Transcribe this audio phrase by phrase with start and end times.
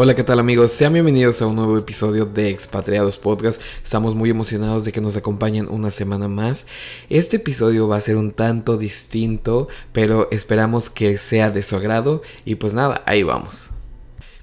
[0.00, 0.70] Hola, ¿qué tal amigos?
[0.70, 3.60] Sean bienvenidos a un nuevo episodio de Expatriados Podcast.
[3.82, 6.68] Estamos muy emocionados de que nos acompañen una semana más.
[7.10, 12.22] Este episodio va a ser un tanto distinto, pero esperamos que sea de su agrado
[12.44, 13.70] y pues nada, ahí vamos.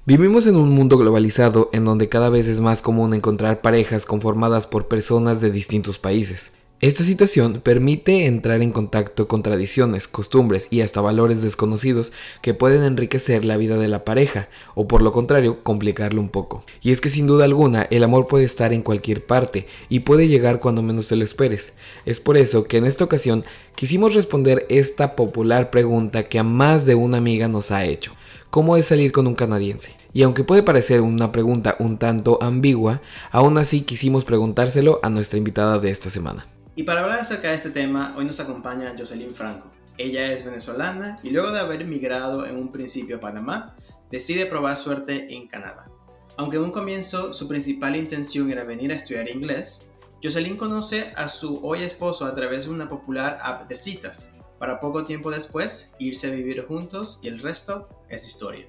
[0.04, 4.66] Vivimos en un mundo globalizado en donde cada vez es más común encontrar parejas conformadas
[4.66, 6.52] por personas de distintos países.
[6.82, 12.82] Esta situación permite entrar en contacto con tradiciones, costumbres y hasta valores desconocidos que pueden
[12.82, 16.64] enriquecer la vida de la pareja o por lo contrario complicarlo un poco.
[16.82, 20.28] Y es que sin duda alguna el amor puede estar en cualquier parte y puede
[20.28, 21.72] llegar cuando menos te lo esperes.
[22.04, 26.84] Es por eso que en esta ocasión quisimos responder esta popular pregunta que a más
[26.84, 28.12] de una amiga nos ha hecho.
[28.50, 29.92] ¿Cómo es salir con un canadiense?
[30.12, 33.00] Y aunque puede parecer una pregunta un tanto ambigua,
[33.30, 36.44] aún así quisimos preguntárselo a nuestra invitada de esta semana.
[36.78, 39.72] Y para hablar acerca de este tema, hoy nos acompaña Jocelyn Franco.
[39.96, 43.74] Ella es venezolana y luego de haber emigrado en un principio a Panamá,
[44.10, 45.86] decide probar suerte en Canadá.
[46.36, 49.88] Aunque en un comienzo su principal intención era venir a estudiar inglés,
[50.22, 54.78] Jocelyn conoce a su hoy esposo a través de una popular app de citas, para
[54.78, 58.66] poco tiempo después irse a vivir juntos y el resto es historia.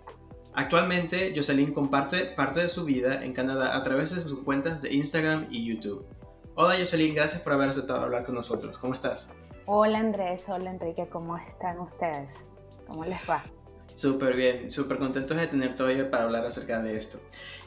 [0.53, 4.93] Actualmente, Jocelyn comparte parte de su vida en Canadá a través de sus cuentas de
[4.93, 6.05] Instagram y YouTube.
[6.59, 8.79] Hola Jocelyn, gracias por haber aceptado hablar con nosotros.
[8.79, 9.29] ¿Cómo estás?
[9.67, 12.49] Hola Andrés, hola Enrique, ¿cómo están ustedes?
[12.87, 13.43] ¿Cómo les va?
[13.93, 17.19] Súper bien, súper contentos de tenerte hoy para hablar acerca de esto.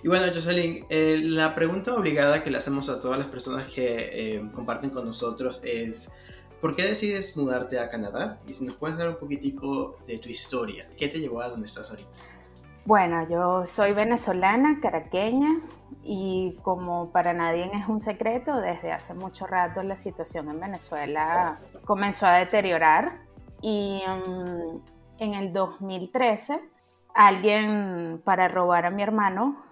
[0.02, 4.08] Y bueno, Jocelyn, eh, la pregunta obligada que le hacemos a todas las personas que
[4.12, 6.10] eh, comparten con nosotros es,
[6.60, 8.40] ¿por qué decides mudarte a Canadá?
[8.48, 11.68] Y si nos puedes dar un poquitico de tu historia, ¿qué te llevó a donde
[11.68, 12.10] estás ahorita?
[12.84, 15.48] Bueno, yo soy venezolana, caraqueña,
[16.02, 21.58] y como para nadie es un secreto, desde hace mucho rato la situación en Venezuela
[21.84, 23.18] comenzó a deteriorar
[23.60, 24.78] y mm,
[25.18, 26.60] en el 2013
[27.14, 29.62] alguien para robar a mi hermano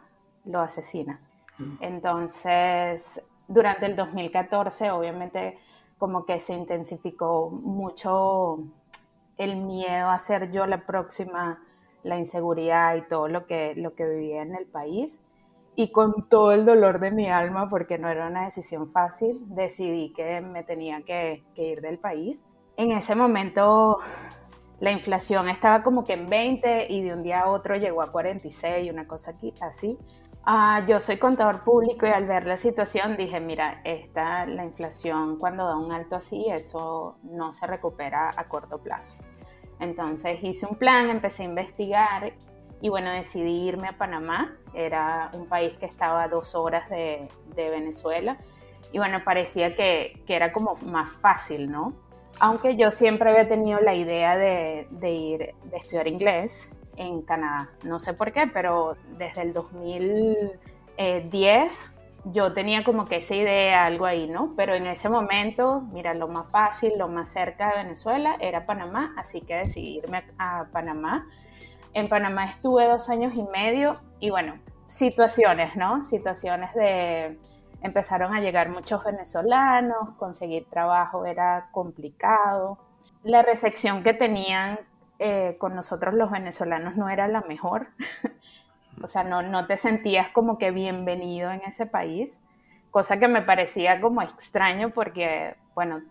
[0.45, 1.21] lo asesina.
[1.59, 1.77] Mm.
[1.81, 5.59] Entonces, durante el 2014 obviamente
[5.97, 8.59] como que se intensificó mucho
[9.39, 11.61] el miedo a ser yo la próxima
[12.03, 15.21] la inseguridad y todo lo que, lo que vivía en el país.
[15.77, 20.13] Y con todo el dolor de mi alma, porque no era una decisión fácil, decidí
[20.13, 22.47] que me tenía que, ir del país.
[22.77, 23.99] En ese momento
[24.81, 28.11] la inflación estaba como que en 20 y de un día a otro llegó a
[28.11, 29.97] 46, una cosa aquí, así.
[30.45, 35.39] Ah, yo soy contador público y al ver la situación dije, mira, esta, la inflación
[35.39, 39.19] cuando da un alto así, eso no se recupera a corto plazo.
[39.81, 42.33] Entonces hice un plan, empecé a investigar
[42.81, 44.57] y bueno, decidí irme a Panamá.
[44.75, 48.37] Era un país que estaba a dos horas de, Venezuela
[48.93, 51.93] y bueno, parecía que, era como más fácil, ¿no?
[52.39, 57.71] Aunque yo siempre había tenido la idea de, de ir, de estudiar inglés en Canadá.
[57.83, 61.98] No sé por qué, pero desde el 2010
[62.31, 64.55] yo tenía como que esa idea, algo ahí, ¿no?
[64.57, 69.15] Pero en ese momento, mira, lo más fácil, lo más cerca de Venezuela era Panamá,
[69.17, 71.27] así que decidí irme a, Panamá.
[71.95, 76.05] En Panamá estuve dos años y medio y bueno, situaciones, ¿no?
[76.05, 77.39] Situaciones de...
[77.81, 82.79] Empezaron a llegar muchos venezolanos, conseguir trabajo era complicado.
[83.23, 84.81] La recepción que tenían
[85.21, 87.89] eh, con nosotros los venezolanos no era la mejor.
[89.03, 92.43] o sea, no, no te sentías como que bienvenido en ese país,
[92.91, 96.03] cosa que me parecía como extraño porque, bueno,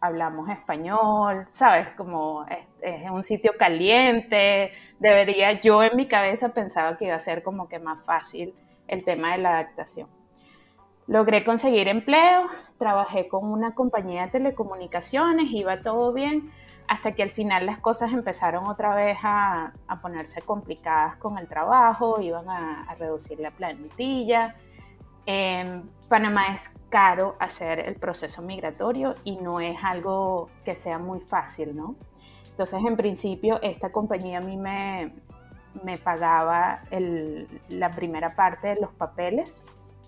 [0.00, 1.88] hablamos español, ¿sabes?
[1.96, 2.44] Como
[2.82, 7.68] es, un sitio caliente, debería, yo en mi cabeza pensaba que iba a ser como
[7.68, 8.54] que más fácil
[8.86, 10.08] el tema de la adaptación.
[11.06, 12.46] Logré conseguir empleo,
[12.84, 16.52] trabajé con una compañía de telecomunicaciones, iba todo bien,
[16.86, 19.72] hasta que al final las cosas empezaron otra vez a,
[20.02, 24.56] ponerse complicadas con el trabajo, iban a, reducir la plantilla.
[25.24, 31.20] En Panamá es caro hacer el proceso migratorio y no es algo que sea muy
[31.20, 31.96] fácil, ¿no?
[32.50, 35.14] Entonces, en principio, esta compañía a mí me,
[35.82, 36.82] me pagaba
[37.70, 39.64] la primera parte de los papeles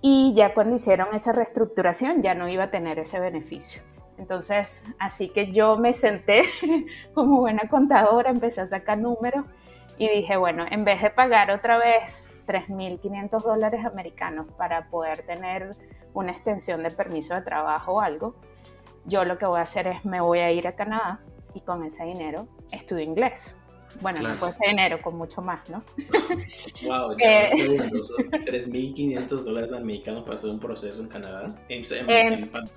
[0.09, 3.83] y ya cuando hicieron esa reestructuración ya no iba a tener ese beneficio.
[4.19, 6.45] Entonces, así que yo me senté
[7.15, 9.45] como buena contadora, empecé a sacar números
[9.99, 15.75] Y dije, bueno, en vez de pagar otra vez 3.500 dólares americanos para poder tener
[16.15, 18.37] una extensión de permiso de trabajo o algo,
[19.07, 21.19] yo lo que voy a hacer es me voy a ir a Canadá
[21.53, 23.53] y con ese dinero estudio inglés.
[24.01, 25.83] Bueno, no con ese dinero, con mucho más, ¿no?
[26.85, 32.49] Wow, ya eh, un 3.500 dólares americanos para hacer un proceso en Canadá, en, en,
[32.51, 32.71] Panamá.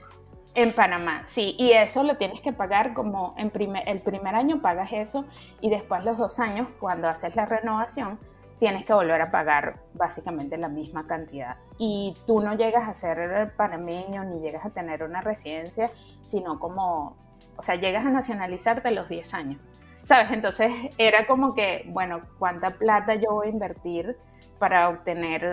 [0.56, 4.62] En Panamá, sí, y eso lo tienes que pagar como en primer, el primer año
[4.62, 5.25] pagas eso
[5.62, 8.19] y después los dos años, cuando haces la renovación,
[8.60, 11.57] tienes que volver a pagar básicamente la misma cantidad.
[11.77, 15.89] Y tú no llegas a ser panameño ni llegas a tener una residencia,
[16.24, 17.16] sino como,
[17.56, 19.62] o sea, llegas a nacionalizarte a los 10 años.
[20.09, 20.31] ¿Sabes?
[20.31, 24.17] Entonces era como que, bueno, ¿cuánta plata yo voy a invertir
[24.57, 25.45] para obtener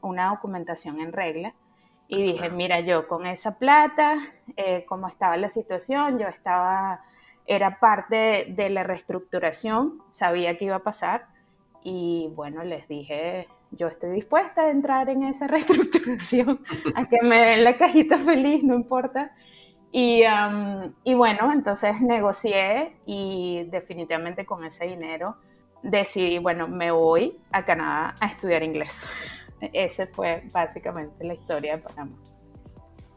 [0.00, 1.54] una documentación en regla?
[2.06, 4.18] Y dije, mira, yo con esa plata,
[4.56, 7.02] eh, como estaba la situación, yo estaba,
[7.46, 11.26] era parte de la reestructuración, sabía que iba a pasar
[11.82, 16.60] y bueno, les dije, yo estoy dispuesta a entrar en esa reestructuración,
[16.94, 19.32] a que me den la cajita feliz, no importa.
[19.92, 20.24] Y,
[21.14, 25.36] bueno, entonces negocié y definitivamente con ese dinero
[25.82, 29.08] decidí, bueno, me voy a Canadá a estudiar inglés.
[29.72, 32.16] Esa fue básicamente la historia de Panamá.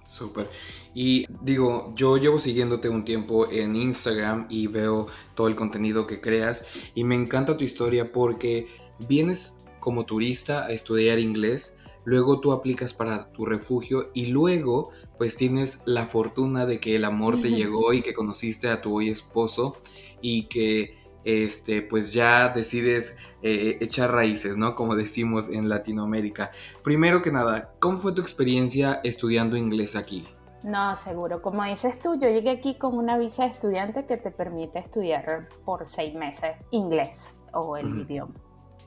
[0.05, 0.49] Súper.
[0.95, 6.19] Y digo, yo llevo siguiéndote un tiempo en Instagram y veo todo el contenido que
[6.19, 6.65] creas
[6.95, 8.67] y me encanta tu historia porque
[9.07, 15.35] vienes como turista a estudiar inglés, luego tú aplicas para tu refugio y luego pues
[15.35, 19.09] tienes la fortuna de que el amor te llegó y que conociste a tu hoy
[19.09, 19.77] esposo
[20.21, 24.75] y que este, pues ya decides eh, echar raíces, ¿no?
[24.75, 26.51] Como decimos en Latinoamérica.
[26.83, 30.25] Primero que nada, ¿cómo fue tu experiencia estudiando inglés aquí?
[30.63, 31.41] No, seguro.
[31.41, 35.49] Como dices tú, yo llegué aquí con una visa de estudiante que te permite estudiar
[35.65, 38.33] por seis meses inglés o el idioma.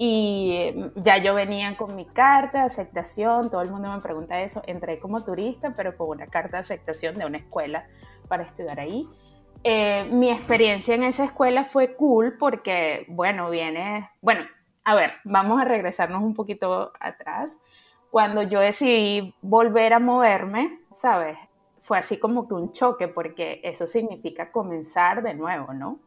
[0.04, 4.42] Y em, ya yo venía con mi carta de aceptación, todo el mundo me pregunta
[4.42, 7.86] eso, entré como turista, pero con una carta de aceptación de una escuela
[8.26, 9.08] para estudiar ahí.
[9.62, 14.44] Eh, mi experiencia en esa escuela fue cool porque, bueno, viene, bueno,
[14.82, 17.60] a ver, vamos a regresarnos un poquito atrás.
[18.10, 21.38] Cuando yo decidí volver a moverme, ¿sabes?
[21.80, 26.00] Fue así como que un choque porque eso significa comenzar de nuevo, ¿no?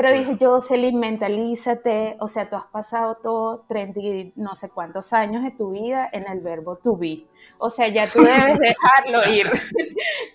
[0.00, 4.70] Pero dije yo, Celine, mentalízate, o sea, tú has pasado todo 30 y no sé
[4.70, 7.26] cuántos años de tu vida en el verbo to be.
[7.58, 9.50] O sea, ya tú debes dejarlo ir.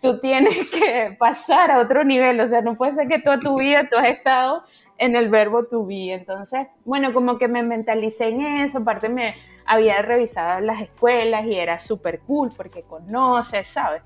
[0.02, 2.42] tú tienes que pasar a otro nivel.
[2.42, 4.64] O sea, no puede ser que toda tu vida tú has estado
[4.98, 6.12] en el verbo to be.
[6.12, 8.80] Entonces, bueno, como que me mentalicé en eso.
[8.80, 14.02] Aparte, me había revisado las escuelas y era súper cool porque conoces, ¿sabes?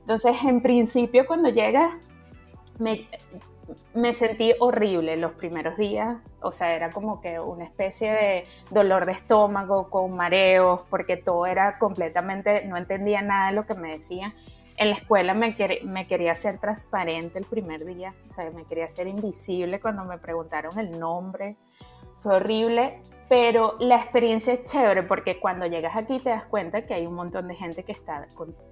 [0.00, 1.92] Entonces, en principio, cuando llegas,
[2.80, 3.06] me,
[3.94, 9.06] me sentí horrible los primeros días, o sea, era como que una especie de dolor
[9.06, 13.92] de estómago con mareos, porque todo era completamente, no entendía nada de lo que me
[13.92, 14.32] decían.
[14.76, 19.06] En la escuela me, quería hacer transparente el primer día, o sea, me quería hacer
[19.06, 21.56] invisible cuando me preguntaron el nombre.
[22.18, 26.94] Fue horrible, pero la experiencia es chévere porque cuando llegas aquí te das cuenta que
[26.94, 28.26] hay un montón de gente que está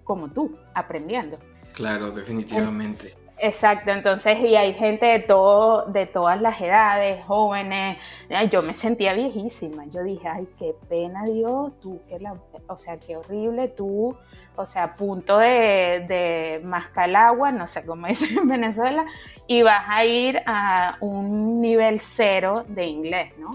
[0.04, 1.38] como tú, aprendiendo.
[1.72, 3.23] Claro, definitivamente.
[3.38, 7.98] Exacto, entonces, y hay gente de todo, de todas las edades, jóvenes.
[8.50, 9.84] yo me sentía viejísima.
[9.86, 12.36] Yo dije, ay, qué pena, Dios, tú, la,
[12.68, 14.16] o sea, qué horrible, tú,
[14.56, 19.04] o sea, a punto de, de mascar agua, no sé cómo dicen en Venezuela,
[19.48, 23.50] y vas a ir a un nivel cero de inglés, ¿no?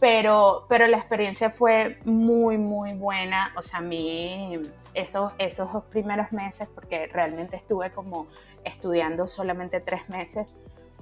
[0.00, 3.52] Pero, pero la experiencia fue muy, muy buena.
[3.54, 4.58] O sea, a mí
[4.94, 8.26] esos, esos dos primeros meses, porque realmente estuve como
[8.64, 10.46] estudiando solamente tres meses,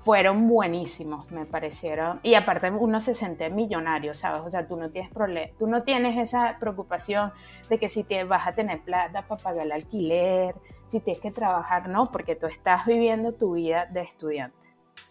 [0.05, 2.21] fueron buenísimos, me parecieron.
[2.23, 4.43] Y aparte uno se siente millonario, ¿sabes?
[4.45, 5.11] O sea, tú no tienes
[5.59, 7.33] tú no tienes esa preocupación
[7.69, 10.55] de que si te vas a tener plata para pagar el alquiler,
[10.87, 14.57] si tienes que trabajar, no, porque tú estás viviendo tu vida de estudiante.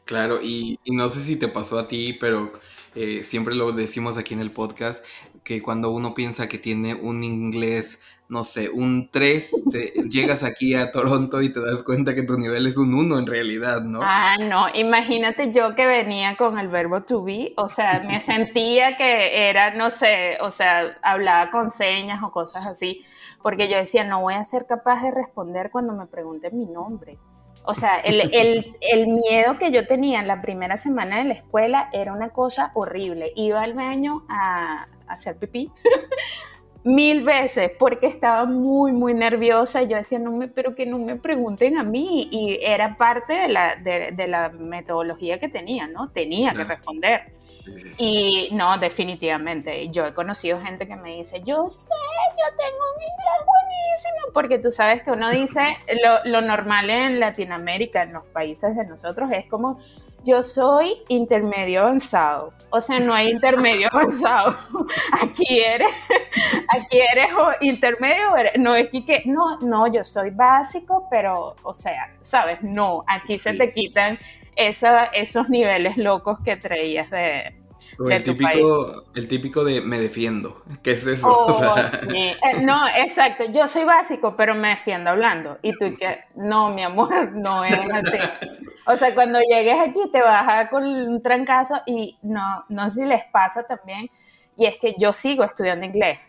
[0.06, 2.52] Claro, y, y no sé si te pasó a ti, pero
[2.96, 5.06] eh, siempre lo decimos aquí en el podcast,
[5.44, 9.66] que cuando uno piensa que tiene un inglés no sé, un 3,
[10.10, 13.28] llegas aquí a Toronto y te das cuenta que tu nivel es un 1 en
[13.28, 14.00] realidad, ¿no?
[14.04, 18.98] Ah, no, imagínate yo que venía con el verbo to be, o sea, me sentía
[18.98, 23.02] que era, no sé, o sea, hablaba con señas o cosas así,
[23.42, 27.18] porque yo decía, no voy a ser capaz de responder cuando me pregunten mi nombre.
[27.64, 28.22] O sea, el,
[28.82, 32.72] el miedo que yo tenía en la primera semana de la escuela era una cosa
[32.74, 33.32] horrible.
[33.36, 35.72] Iba al baño a, a hacer pipí
[36.88, 39.84] mil veces porque estaba muy, muy nerviosa.
[39.84, 42.30] Yo decía, no me, pero que no me pregunten a mí.
[42.32, 46.10] Y era parte de la, de, la metodología que tenía, ¿no?
[46.10, 47.37] Tenía que responder.
[47.98, 49.90] Y no, definitivamente.
[49.90, 51.94] Yo he conocido gente que me dice, yo sé,
[52.38, 57.20] yo tengo un inglés buenísimo, porque tú sabes que uno dice, lo, lo normal en
[57.20, 59.80] Latinoamérica, en los países de nosotros, es como,
[60.28, 62.54] yo soy intermedio avanzado.
[62.70, 64.56] O sea, no hay intermedio avanzado.
[65.22, 65.92] Aquí eres,
[66.70, 67.32] aquí eres
[67.62, 73.40] intermedio, no es que, no, no, yo soy básico, pero, o sea, sabes, no, aquí
[73.40, 74.20] se te quitan
[74.56, 77.56] esos niveles locos que traías de,
[78.10, 80.64] el, típico, el típico de me defiendo.
[80.84, 81.28] ¿Qué es eso?
[81.30, 81.76] Oh,
[82.14, 83.46] eh, no, exacto.
[83.52, 85.58] Yo soy básico, pero me defiendo hablando.
[85.62, 88.18] Y tú que, no, mi amor, no es así.
[88.86, 93.02] O sea, cuando llegues aquí te vas a con un trancazo y no, no sé
[93.02, 94.10] si les pasa también.
[94.56, 96.20] Y es que yo sigo estudiando inglés.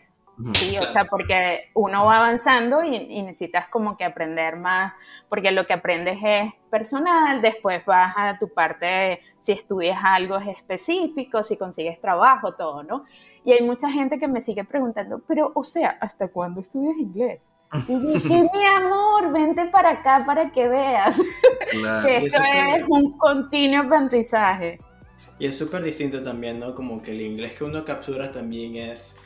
[0.53, 4.93] Sí, o sea, porque uno va avanzando y, necesitas como que aprender más,
[5.27, 11.43] porque lo que aprendes es personal, después vas a tu parte, si estudias algo específico,
[11.43, 13.05] si consigues trabajo, todo, ¿no?
[13.43, 17.39] Y hay mucha gente que me sigue preguntando, pero, o sea, ¿hasta cuándo estudias inglés?
[17.87, 21.21] Y dije, mi amor, vente para acá para que veas
[22.03, 24.79] que esto es un continuo aprendizaje.
[25.37, 26.75] Y es súper distinto también, ¿no?
[26.75, 29.21] Como que el inglés que uno captura también es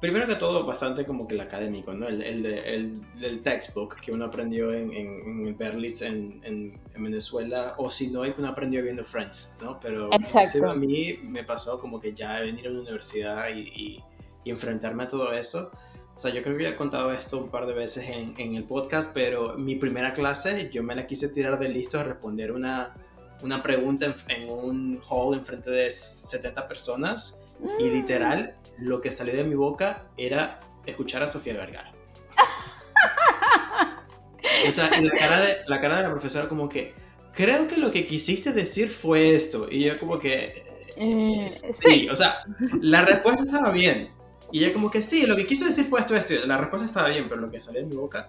[0.00, 2.08] primero que todo, bastante como que el académico, ¿no?
[2.08, 7.74] El, el, el del textbook que uno aprendió en, en, en Berlitz en, en, Venezuela,
[7.78, 9.80] o si no, el que uno aprendió viendo Friends, ¿no?
[9.80, 14.02] Pero a mí me pasó como que ya venir a la universidad y,
[14.44, 15.70] y, enfrentarme a todo eso.
[16.14, 18.54] O sea, yo creo que ya he contado esto un par de veces en, en
[18.54, 22.52] el podcast, pero mi primera clase yo me la quise tirar de listo a responder
[22.52, 22.94] una,
[23.42, 27.40] una pregunta en, en un hall en frente de 70 personas
[27.78, 27.92] y mm.
[27.92, 31.92] literal lo que salió de mi boca era escuchar a Sofía Vergara.
[34.68, 36.94] o sea, la cara, de, la cara de la profesora como que,
[37.32, 39.68] creo que lo que quisiste decir fue esto.
[39.70, 40.64] Y yo como que,
[40.96, 42.08] eh, sí.
[42.08, 42.44] o sea,
[42.80, 44.10] la respuesta estaba bien.
[44.52, 46.34] Y ella como que sí, lo que quiso decir fue esto, esto.
[46.46, 48.28] La respuesta estaba bien, pero lo que salió de mi boca...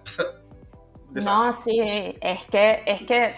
[1.10, 1.80] no, sí,
[2.20, 3.34] es que, es que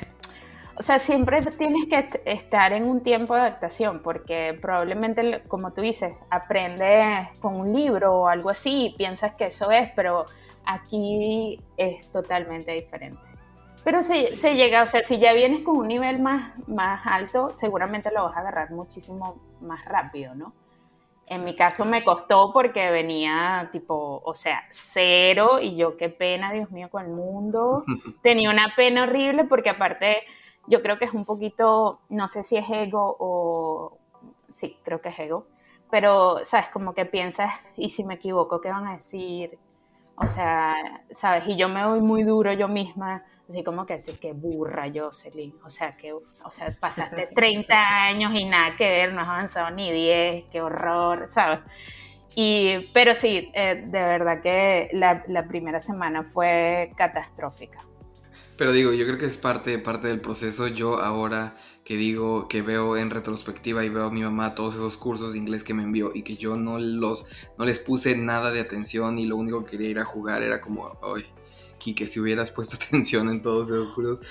[0.77, 5.81] o sea, siempre tienes que estar en un tiempo de adaptación porque probablemente, como tú
[5.81, 10.25] dices, aprendes con un libro o algo así y piensas que eso es, pero
[10.65, 13.21] aquí es totalmente diferente.
[13.85, 17.51] Pero se, se llega, o sea, si ya vienes con un nivel más, más alto,
[17.55, 20.55] seguramente lo vas a agarrar muchísimo más rápido, ¿no?
[21.27, 26.53] En mi caso me costó porque venía tipo, o sea, cero y yo qué pena,
[26.53, 27.85] Dios mío, con el mundo.
[28.23, 30.19] Tenía una pena horrible porque aparte
[30.67, 33.99] yo creo que es un poquito, no sé si es ego o,
[34.53, 35.47] sí, creo que es ego,
[35.91, 36.69] pero, ¿sabes?
[36.71, 39.59] Como que piensas, ¿y si me equivoco, qué van a decir?
[40.17, 40.75] O sea,
[41.11, 41.47] ¿sabes?
[41.49, 45.55] Y yo me voy muy duro yo misma, así como que, qué burra, Jocelyn.
[45.65, 47.75] O sea, que, o sea, pasaste 30
[48.07, 51.61] años y nada que ver, no has avanzado ni 10, qué horror, ¿sabes?
[52.37, 57.85] Y, pero sí, eh, de verdad que la, la primera semana fue catastrófica.
[58.57, 60.69] Pero digo, yo creo que es parte, parte del proceso.
[60.69, 64.97] Yo ahora que digo, que veo en retrospectiva y veo a mi mamá todos esos
[64.97, 68.51] cursos de inglés que me envió y que yo no, los, no les puse nada
[68.51, 71.27] de atención y lo único que quería ir a jugar era como, ay,
[71.93, 74.23] que si hubieras puesto atención en todos esos cursos.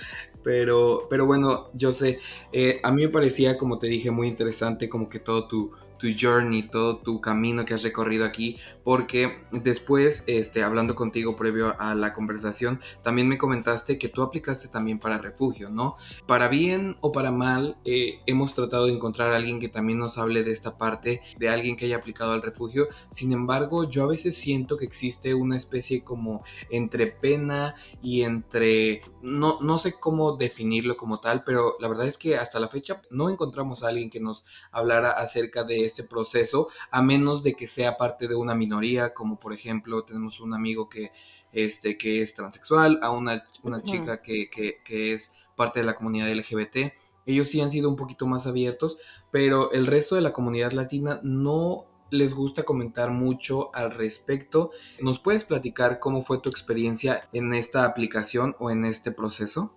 [0.43, 2.19] Pero, pero bueno, yo sé,
[2.51, 5.71] eh, a mí me parecía, como te dije, muy interesante como que todo tu,
[6.03, 11.79] tu journey, todo tu camino que has recorrido aquí, porque después, este, hablando contigo previo
[11.79, 15.95] a la conversación, también me comentaste que tú aplicaste también para refugio, ¿no?
[16.27, 20.17] Para bien o para mal, eh, hemos tratado de encontrar a alguien que también nos
[20.17, 22.89] hable de esta parte, de alguien que haya aplicado al refugio.
[23.09, 29.03] Sin embargo, yo a veces siento que existe una especie como entre pena y entre,
[29.21, 33.01] no, no sé cómo definirlo como tal, pero la verdad es que hasta la fecha
[33.09, 37.67] no encontramos a alguien que nos hablara acerca de este proceso, a menos de que
[37.67, 41.11] sea parte de una minoría, como por ejemplo tenemos un amigo que,
[41.51, 46.33] este, que es transexual, a una, una chica que, que, es parte de la comunidad
[46.33, 46.93] LGBT.
[47.27, 48.97] Ellos sí han sido un poquito más abiertos,
[49.31, 54.71] pero el resto de la comunidad latina no les gusta comentar mucho al respecto.
[54.99, 59.75] ¿Nos puedes platicar cómo fue tu experiencia en esta aplicación o en este proceso?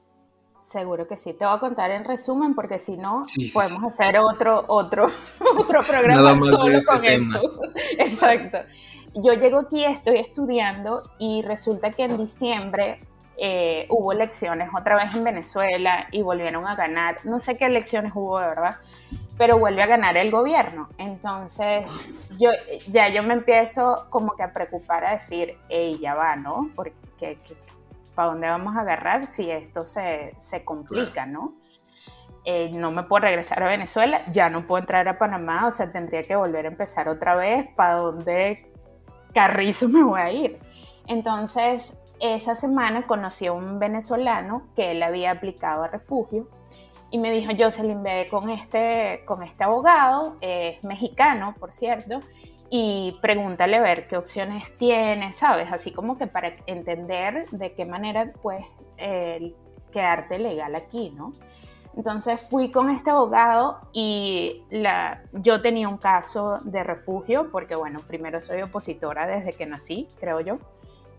[0.66, 1.32] Seguro que sí.
[1.32, 3.22] Te voy a contar en resumen porque si no,
[3.54, 5.06] podemos hacer otro, otro,
[5.56, 7.40] otro programa solo este con eso.
[7.98, 8.58] Exacto.
[9.14, 12.98] Yo llego aquí, estoy estudiando y resulta que en diciembre
[13.36, 17.18] eh, hubo elecciones otra vez en Venezuela y volvieron a ganar.
[17.22, 18.74] No sé qué elecciones hubo, de verdad,
[19.38, 20.88] pero vuelve a ganar el gobierno.
[20.98, 21.86] Entonces,
[22.40, 22.50] yo
[22.88, 26.70] ya yo me empiezo como que a preocupar a decir, ey, ya va, ¿no?
[26.74, 27.38] Porque
[28.16, 31.54] ¿para dónde vamos a agarrar si esto se, se complica, no?
[32.46, 35.90] eh, no me puedo regresar a Venezuela, ya no puedo entrar a Panamá, o sea,
[35.90, 38.72] tendría que volver a empezar otra vez, ¿para dónde
[39.34, 40.58] carrizo me voy a ir?
[41.08, 46.48] Entonces, esa semana conocí a un venezolano que él había aplicado a refugio
[47.10, 52.20] y me dijo, Jocelyn, ve con este, con este abogado, es mexicano, por cierto,
[52.70, 55.72] y pregúntale a ver qué opciones tiene, ¿sabes?
[55.72, 59.54] Así como que para entender de qué manera puedes eh,
[59.92, 61.32] quedarte legal aquí, ¿no?
[61.96, 68.00] Entonces fui con este abogado y la, yo tenía un caso de refugio, porque bueno,
[68.06, 70.58] primero soy opositora desde que nací, creo yo.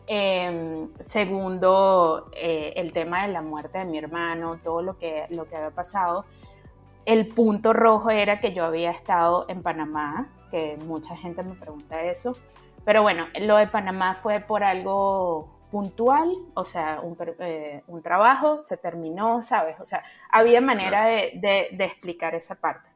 [0.05, 5.45] Em, segundo, eh, el tema de la muerte de mi hermano, todo lo que, lo
[5.49, 6.25] que había pasado.
[7.05, 12.01] El punto rojo era que yo había estado en Panamá, que mucha gente me pregunta
[12.01, 12.37] eso.
[12.85, 18.63] Pero bueno, lo de Panamá fue por algo puntual, o sea, un, eh, un trabajo,
[18.63, 19.79] se terminó, ¿sabes?
[19.79, 22.89] O sea, había manera de, de, de explicar esa parte.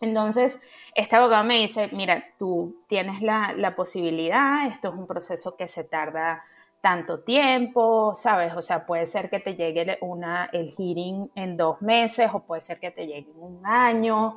[0.00, 0.60] Entonces,
[0.94, 5.66] este abogado me dice, mira, tú tienes la, la, posibilidad, esto es un proceso que
[5.66, 6.44] se tarda
[6.80, 8.54] tanto tiempo, ¿sabes?
[8.54, 12.60] O sea, puede ser que te llegue una, el hearing en dos meses o puede
[12.60, 14.36] ser que te llegue en un año,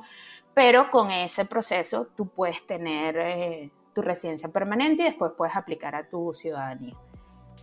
[0.54, 5.94] pero con ese proceso tú puedes tener eh, tu residencia permanente y después puedes aplicar
[5.94, 6.96] a tu ciudadanía.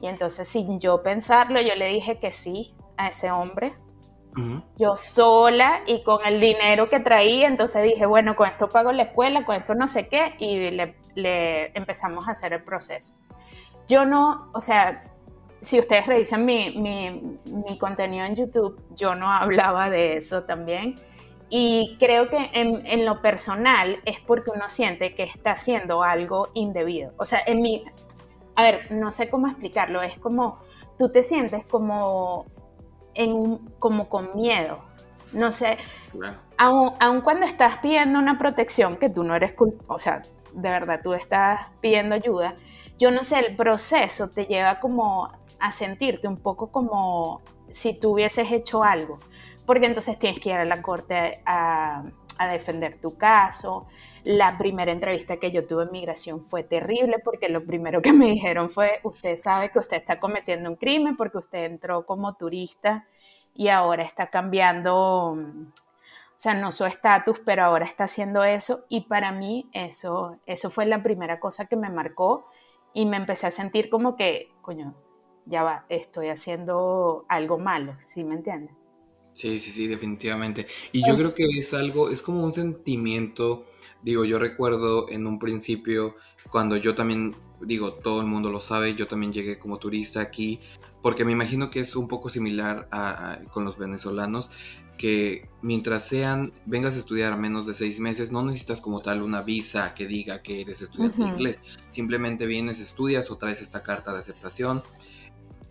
[0.02, 3.74] Y entonces, sin yo pensarlo, yo le dije que sí a ese hombre
[4.78, 9.04] yo sola y con el dinero que traía, entonces dije, bueno, con esto pago la
[9.04, 13.16] escuela, con esto no sé qué, y le, empezamos a hacer el proceso.
[13.88, 15.04] Yo no, o sea,
[15.62, 20.96] si ustedes revisan mi, mi, contenido en YouTube, yo no hablaba de eso también.
[21.50, 26.50] Y creo que en, en, lo personal es porque uno siente que está haciendo algo
[26.54, 27.14] indebido.
[27.18, 27.84] O sea, en mi,
[28.56, 30.60] a ver, no sé cómo explicarlo, es como,
[31.00, 32.46] tú te sientes como
[33.80, 34.80] como con miedo.
[35.32, 35.78] No sé,
[36.58, 39.54] aun, cuando estás pidiendo una protección que tú no eres
[39.88, 42.56] o sea, de verdad tú estás pidiendo ayuda,
[42.98, 48.14] yo no sé, el proceso te lleva como a sentirte un poco como si tú
[48.14, 49.20] hubieses hecho algo,
[49.70, 52.02] porque entonces tienes que ir a la corte a,
[52.40, 53.86] a defender tu caso.
[54.24, 58.26] La primera entrevista que yo tuve en migración fue terrible porque lo primero que me
[58.26, 63.06] dijeron fue, usted sabe que usted está cometiendo un crimen porque usted entró como turista
[63.54, 65.38] y ahora está cambiando, o
[66.36, 70.88] sea, no su estatus, pero ahora está haciendo eso y para mí eso, eso fue
[70.88, 72.48] la primera cosa que me marcó
[72.92, 74.96] y me empecé a sentir como que, coño,
[75.46, 78.79] ya va, estoy haciendo algo malo, ¿sí me entiendes?
[79.40, 80.68] Sí, sí, sí, definitivamente.
[80.92, 83.66] Y yo creo que es algo, es como un sentimiento,
[84.02, 86.18] digo, yo recuerdo en un principio,
[86.52, 90.60] cuando yo también, digo, todo el mundo lo sabe, yo también llegué como turista aquí,
[91.02, 92.90] porque me imagino que es un poco similar
[93.50, 94.52] con los venezolanos,
[94.98, 99.22] que mientras sean, vengas a estudiar a menos de seis meses, no necesitas como tal
[99.22, 103.84] una visa que diga que eres estudiante de inglés, simplemente vienes, estudias o traes esta
[103.84, 104.84] carta de aceptación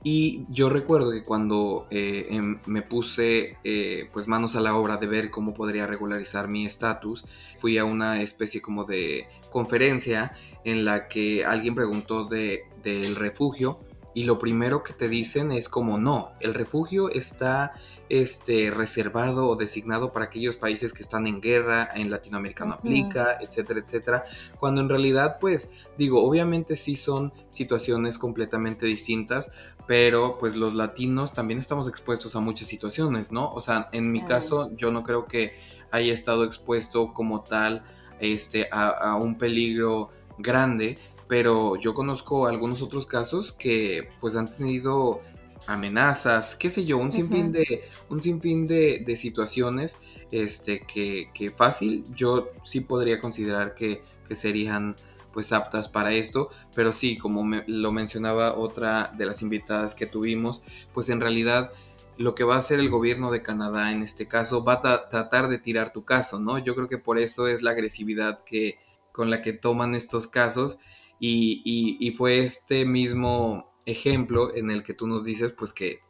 [0.04, 4.96] y yo recuerdo que cuando eh, em, me puse eh, pues manos a la obra
[4.96, 7.24] de ver cómo podría regularizar mi estatus,
[7.56, 10.32] fui a una especie como de conferencia
[10.64, 13.80] en la que alguien preguntó de, del refugio
[14.18, 17.74] y lo primero que te dicen es como no, el refugio está
[18.08, 23.38] este, reservado o designado para aquellos países que están en guerra, en Latinoamérica no aplica,
[23.40, 24.24] etcétera, etcétera,
[24.58, 29.52] cuando en realidad pues digo, obviamente sí son situaciones completamente distintas,
[29.86, 33.52] pero pues los latinos también estamos expuestos a muchas situaciones, ¿no?
[33.52, 35.54] O sea, en mi caso yo no creo que
[35.92, 37.84] haya estado expuesto como tal
[38.18, 44.50] este, a, a un peligro grande, pero yo conozco algunos otros casos que pues han
[44.50, 45.20] tenido
[45.66, 49.98] amenazas, qué sé yo, un sinfín de, un sinfín de, de situaciones
[50.30, 54.96] este, que, que, fácil yo sí podría considerar que, que, serían
[55.30, 60.06] pues aptas para esto, pero sí, como me, lo mencionaba otra de las invitadas que
[60.06, 60.62] tuvimos,
[60.94, 61.70] pues en realidad
[62.16, 65.48] lo que va a hacer el gobierno de Canadá en este caso va a tratar
[65.48, 66.58] de tirar tu caso, ¿no?
[66.58, 68.78] Yo creo que por eso es la agresividad que,
[69.12, 70.78] con la que toman estos casos
[71.18, 76.00] y, y, y fue este mismo ejemplo en el que tú nos dices, pues que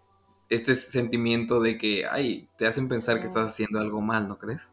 [0.48, 4.72] este sentimiento de que, ay, te hacen pensar que estás haciendo algo mal, ¿no crees?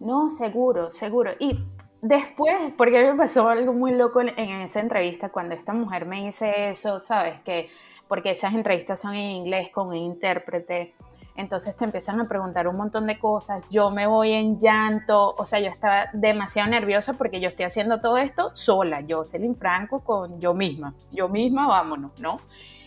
[0.00, 1.32] No, seguro, seguro.
[1.38, 1.64] Y
[2.00, 6.70] después, porque me pasó algo muy loco en, esa entrevista, cuando esta mujer me dice
[6.70, 7.40] eso, ¿sabes?
[7.42, 7.68] Que
[8.08, 10.94] porque esas entrevistas son en inglés con un intérprete,
[11.36, 15.46] entonces te empiezan a preguntar un montón de cosas, yo me voy en llanto, o
[15.46, 20.00] sea, yo estaba demasiado nerviosa porque yo estoy haciendo todo esto sola, yo, Celine Franco,
[20.00, 22.38] con yo misma, yo misma, vámonos, ¿no?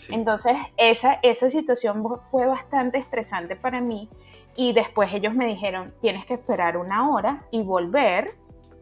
[0.10, 4.10] Entonces, esa, esa situación fue bastante estresante para mí
[4.56, 8.36] y después ellos me dijeron, tienes que esperar una hora y volver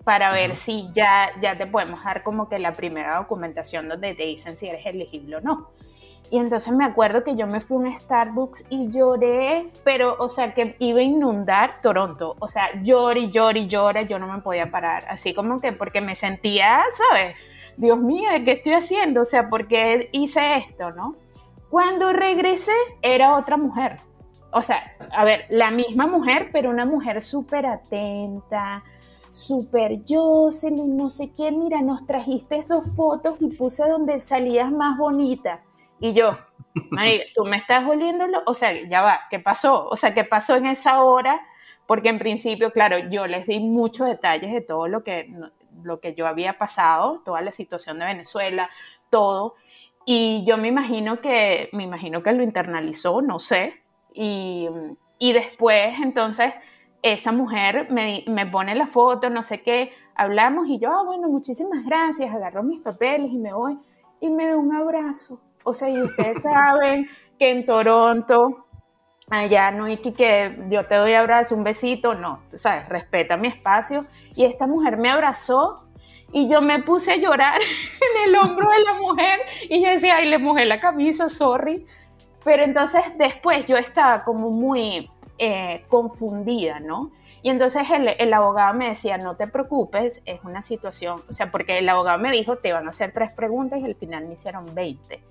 [0.03, 4.23] para ver si ya, ya te podemos dar como que la primera documentación donde te
[4.23, 5.69] dicen si eres elegible o no.
[6.29, 10.27] Y entonces me acuerdo que yo me fui a un Starbucks y lloré, pero, o
[10.27, 12.35] sea, que iba a inundar Toronto.
[12.39, 15.05] O sea, lloré, lloré, lloré, yo no me podía parar.
[15.09, 17.35] Así como que porque me sentía, ¿sabes?
[17.77, 19.21] Dios mío, ¿qué estoy haciendo?
[19.21, 21.15] O sea, ¿por qué hice esto, no?
[21.69, 23.99] Cuando regresé, era otra mujer.
[24.51, 28.83] O sea, a ver, la misma mujer, pero una mujer súper atenta,
[29.31, 34.97] súper Jocelyn, no sé qué, mira, nos trajiste dos fotos y puse donde salías más
[34.97, 35.61] bonita.
[35.99, 36.33] Y yo,
[36.89, 39.87] María, tú me estás oliéndolo, o sea, ya va, ¿qué pasó?
[39.87, 41.41] O sea, ¿qué pasó en esa hora?
[41.85, 45.33] Porque en principio, claro, yo les di muchos detalles de todo lo que,
[45.83, 48.69] lo que yo había pasado, toda la situación de Venezuela,
[49.09, 49.55] todo.
[50.05, 53.81] Y yo me imagino que, me imagino que lo internalizó, no sé.
[54.13, 54.67] Y,
[55.19, 56.53] y después, entonces,
[57.01, 61.27] esa mujer me, me, pone la foto, no sé qué, hablamos y yo, ah, bueno,
[61.27, 63.77] muchísimas gracias, agarro mis papeles y me voy
[64.21, 65.41] y me da un abrazo.
[65.63, 67.07] O sea, y ustedes saben
[67.39, 68.65] que en Toronto,
[69.29, 73.47] allá no hay que yo te doy abrazo, un besito, no, tú sabes, respeta mi
[73.47, 74.05] espacio.
[74.35, 75.85] Y esta mujer me abrazó
[76.31, 80.17] y yo me puse a llorar en el hombro de la mujer y yo decía,
[80.17, 81.85] ay, le mojé la camisa, sorry.
[82.43, 87.11] Pero entonces después yo estaba como muy eh, confundida, ¿no?
[87.41, 91.51] Y entonces el, el, abogado me decía, no te preocupes, es una situación, o sea,
[91.51, 94.35] porque el abogado me dijo, te van a hacer tres preguntas y al final me
[94.35, 95.21] hicieron 20.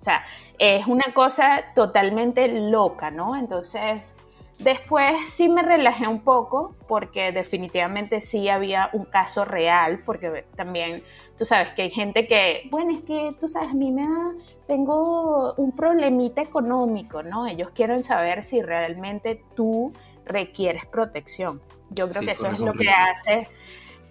[0.00, 0.24] O sea,
[0.58, 3.36] es una cosa totalmente loca, ¿no?
[3.36, 4.16] Entonces,
[4.58, 11.02] después sí me relajé un poco porque definitivamente sí había un caso real, porque también
[11.36, 14.32] tú sabes que hay gente que, bueno, es que tú sabes, a mí me da,
[14.66, 17.46] tengo un problemita económico, ¿no?
[17.46, 19.92] Ellos quieren saber si realmente tú
[20.24, 21.62] requieres protección.
[21.90, 23.48] Yo creo que eso es lo que hace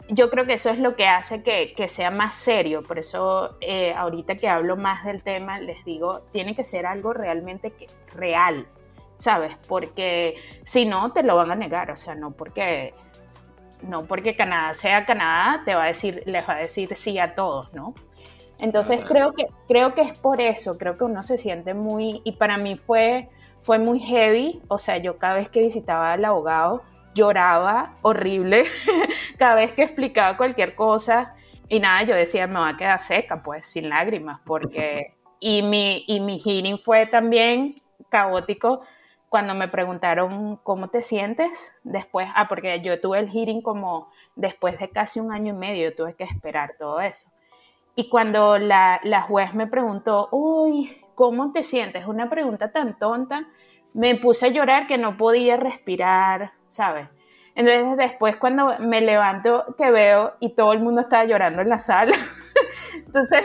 [0.10, 2.84] yo creo que eso es lo que hace que, sea más serio.
[2.84, 7.14] Por eso eh, ahorita que hablo más del tema, les digo, tiene que ser algo
[7.14, 7.74] realmente
[8.14, 8.68] real,
[9.18, 9.56] ¿sabes?
[9.68, 11.92] Porque si no, te lo van a negar.
[11.92, 12.94] O sea, no porque,
[13.82, 17.36] no porque Canadá sea Canadá, te va a decir, les va a decir sí a
[17.36, 17.94] todos, ¿no?
[18.60, 22.34] Entonces creo que, creo que es por eso, creo que uno se siente muy, y
[22.34, 23.30] para mí fue,
[23.62, 26.82] fue muy heavy, o sea, yo cada vez que visitaba al abogado,
[27.18, 28.66] lloraba horrible
[29.38, 31.36] cada vez que explicaba cualquier cosa
[31.70, 35.14] y nada, yo decía, me va a quedar seca, pues, sin lágrimas, porque...
[35.40, 37.76] Y mi, y mi hearing fue también
[38.10, 38.82] caótico
[39.30, 44.80] cuando me preguntaron cómo te sientes después, ah, porque yo tuve el hearing como después
[44.80, 47.30] de casi un año y medio, tuve que esperar todo eso.
[47.96, 52.08] Y cuando la, la juez me preguntó, uy, ¿cómo te sientes?
[52.08, 53.48] Una pregunta tan tonta,
[53.94, 57.08] me puse a llorar que no podía respirar, ¿sabes?
[57.56, 61.80] Entonces después cuando me levanto que veo y todo el mundo estaba llorando en la
[61.80, 62.16] sala,
[62.96, 63.42] entonces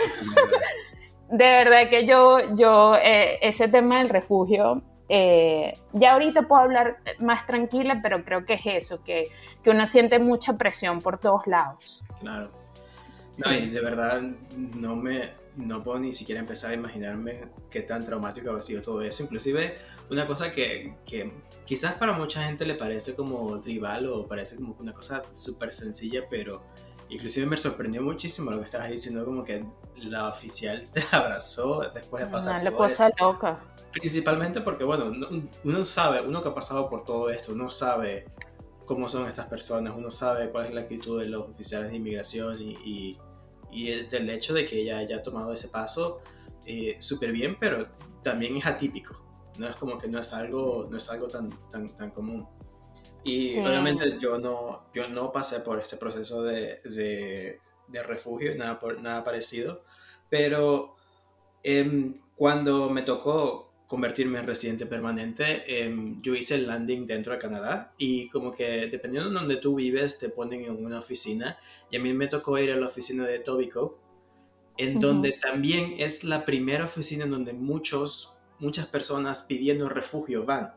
[1.30, 6.98] de verdad que yo, yo eh, ese tema del refugio, eh, ya ahorita puedo hablar
[7.18, 9.24] más tranquila, pero creo que es eso, que,
[9.62, 12.02] que uno siente mucha presión por todos lados.
[12.20, 12.50] Claro.
[13.38, 14.22] No, y de verdad
[14.76, 19.02] no me, no puedo ni siquiera empezar a imaginarme qué tan traumático ha sido todo
[19.02, 19.22] eso.
[19.22, 19.74] Inclusive
[20.11, 21.32] una cosa que, que
[21.64, 26.22] quizás para mucha gente le parece como tribal o parece como una cosa súper sencilla,
[26.29, 26.62] pero
[27.09, 29.64] inclusive me sorprendió muchísimo lo que estabas diciendo, como que
[29.96, 33.61] la oficial te abrazó después de pasar Una cosa loca.
[33.92, 35.12] Principalmente porque, bueno,
[35.64, 38.25] uno sabe, uno que ha pasado por todo esto, uno sabe
[38.87, 42.61] cómo son estas personas, uno sabe cuál es la actitud de los oficiales de inmigración
[42.61, 43.18] y
[43.72, 46.20] y el, hecho de que ella haya tomado ese paso
[46.66, 47.88] eh, súper bien, pero
[48.22, 49.21] también es atípico.
[49.58, 52.46] No es como que no es algo, no es algo tan, tan, tan común.
[53.24, 58.80] Y obviamente yo no, yo no pasé por este proceso de, de, de refugio, nada,
[58.80, 59.84] por, nada parecido,
[60.28, 60.96] pero
[61.62, 67.38] eh, cuando me tocó convertirme en residente permanente, em, yo hice el landing dentro de
[67.38, 71.58] Canadá y como que dependiendo de donde tú vives te ponen en una oficina
[71.90, 73.98] y a mí me tocó ir a la oficina de Tobico,
[74.78, 80.72] en donde también es la primera oficina en donde muchos, muchas personas pidiendo refugio van.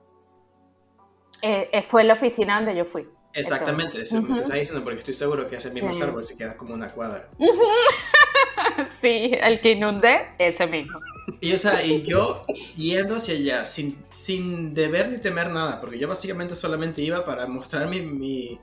[1.41, 3.07] Eh, eh, fue la oficina donde yo fui.
[3.33, 5.99] Exactamente, eso me está diciendo porque estoy seguro que es el mismo sí.
[5.99, 7.29] Starbucks y queda como una cuadra.
[9.01, 10.99] sí, el que inundé, ese mismo.
[11.41, 12.41] Y, o sea, y yo
[12.77, 17.45] yendo hacia allá sin, sin deber ni temer nada, porque yo básicamente solamente iba para
[17.45, 18.57] mostrar mi, mi,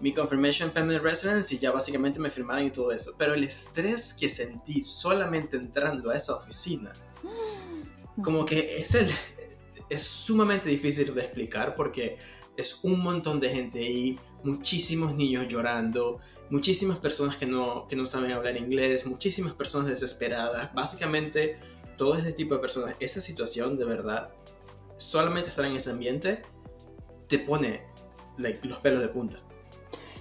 [0.00, 3.14] mi Confirmation Permanent Residence y ya básicamente me firmaron y todo eso.
[3.18, 6.92] Pero el estrés que sentí solamente entrando a esa oficina,
[8.22, 9.08] como que es el...
[9.88, 12.18] es sumamente difícil de explicar porque
[12.56, 18.06] es un montón de gente ahí, muchísimos niños llorando, muchísimas personas que no, que no
[18.06, 21.58] saben hablar inglés, muchísimas personas desesperadas, básicamente
[21.96, 24.30] todo este tipo de personas, esa situación de verdad,
[24.96, 26.42] solamente estar en ese ambiente
[27.28, 27.82] te pone
[28.36, 29.43] los pelos de punta.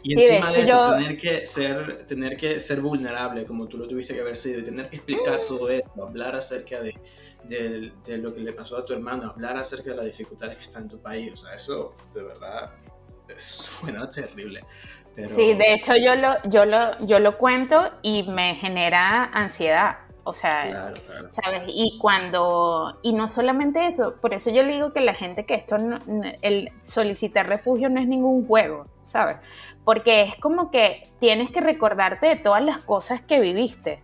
[0.04, 4.14] Y encima de, eso, tener, que ser, tener que ser vulnerable, como tú lo tuviste
[4.14, 5.46] que haber sido, y tener que explicar mm.
[5.46, 6.94] todo esto, hablar acerca de,
[7.46, 10.84] de, lo que le pasó a tu hermano, hablar acerca de las dificultades que están
[10.84, 12.72] en tu país, o sea, eso de verdad
[13.38, 14.64] suena terrible.
[15.16, 19.98] Sí, de hecho yo lo, yo, lo, yo lo cuento y me genera ansiedad.
[20.26, 20.94] O sea,
[21.30, 21.64] ¿sabes?
[21.68, 25.54] Y cuando, y no solamente eso, por eso yo le digo que la gente que
[25.54, 25.76] esto,
[26.42, 29.38] el solicitar refugio no es ningún juego, ¿sabes?
[29.86, 34.02] Porque es como que tienes que recordarte de todas las cosas que viviste.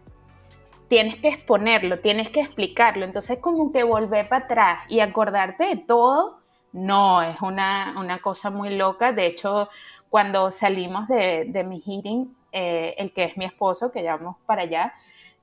[0.88, 3.06] Tienes que exponerlo, tienes que explicarlo.
[3.06, 6.40] Entonces, como que volver para atrás y acordarte de todo,
[6.72, 9.14] no, es una, una cosa muy loca.
[9.14, 9.70] De hecho,
[10.10, 14.64] cuando salimos de, de mi hearing, eh, el que es mi esposo, que llevamos para
[14.64, 14.94] allá,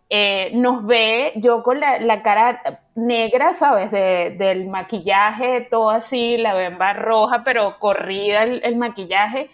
[0.09, 3.91] eh, nos ve yo con la, cara negra, ¿sabes?
[3.91, 9.51] del maquillaje, todo así, la bemba roja, pero corrida el, maquillaje.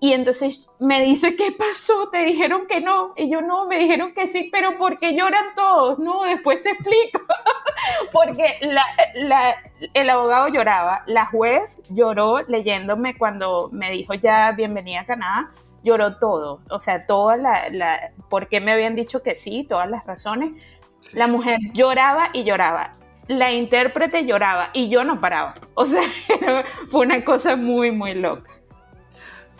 [0.00, 2.10] Y entonces me dice, ¿qué pasó?
[2.10, 3.14] ¿Te dijeron que no?
[3.16, 5.98] Y yo no, me dijeron que sí, pero ¿por qué lloran todos?
[5.98, 7.20] No, después te explico.
[8.12, 8.58] Porque
[9.94, 15.52] el abogado lloraba, la juez lloró leyéndome cuando me dijo ya bienvenida a Canadá
[15.84, 19.88] lloró todo, o sea, toda la, la, por qué me habían dicho que sí, todas
[19.88, 20.52] las razones.
[21.12, 22.92] La mujer lloraba y lloraba.
[23.28, 25.54] La intérprete lloraba y yo no paraba.
[25.74, 26.02] O sea,
[26.88, 28.50] fue una cosa muy, muy loca.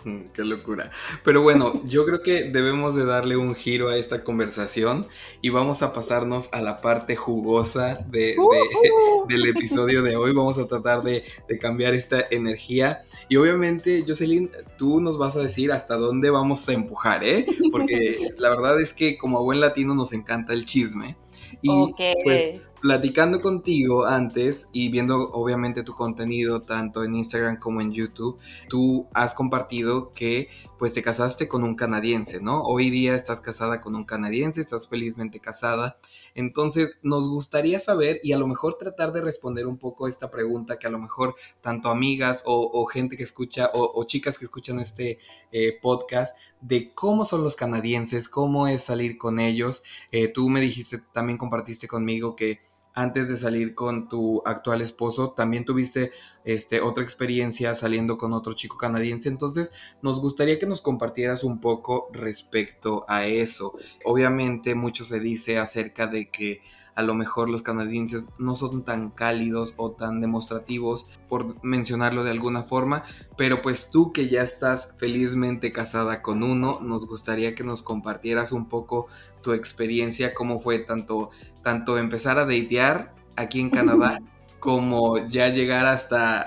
[0.05, 0.91] Mm, qué locura.
[1.23, 5.07] Pero bueno, yo creo que debemos de darle un giro a esta conversación
[5.41, 8.35] y vamos a pasarnos a la parte jugosa de,
[9.27, 10.31] del episodio de hoy.
[10.31, 11.23] Vamos a tratar de,
[11.59, 13.01] cambiar esta energía.
[13.29, 17.47] Y obviamente, Jocelyn, tú nos vas a decir hasta dónde vamos a empujar, ¿eh?
[17.71, 21.17] Porque la verdad es que como buen latino nos encanta el chisme.
[21.61, 27.91] Y pues platicando contigo antes y viendo obviamente tu contenido tanto en Instagram como en
[27.91, 32.61] YouTube, tú has compartido que pues te casaste con un canadiense, ¿no?
[32.61, 35.97] Hoy día estás casada con un canadiense, estás felizmente casada.
[36.35, 40.77] Entonces, nos gustaría saber y a lo mejor tratar de responder un poco esta pregunta
[40.77, 45.17] que a lo mejor tanto amigas o, gente que escucha o, chicas que escuchan este
[45.51, 49.83] eh, podcast de cómo son los canadienses, cómo es salir con ellos.
[50.11, 52.59] Eh, tú me dijiste, también compartiste conmigo que
[52.95, 56.11] antes de salir con tu actual esposo, también tuviste
[56.45, 59.29] este, otra experiencia saliendo con otro chico canadiense.
[59.29, 63.77] Entonces, nos gustaría que nos compartieras un poco respecto a eso.
[64.05, 66.61] Obviamente, mucho se dice acerca de que
[66.95, 72.31] a lo mejor los canadienses no son tan cálidos o tan demostrativos, por mencionarlo de
[72.31, 73.03] alguna forma,
[73.37, 78.51] pero pues tú que ya estás felizmente casada con uno, nos gustaría que nos compartieras
[78.51, 79.07] un poco
[79.41, 81.31] tu experiencia, cómo fue tanto
[81.65, 84.21] tanto empezar a datear aquí en Canadá
[84.59, 86.41] como ya llegar hasta,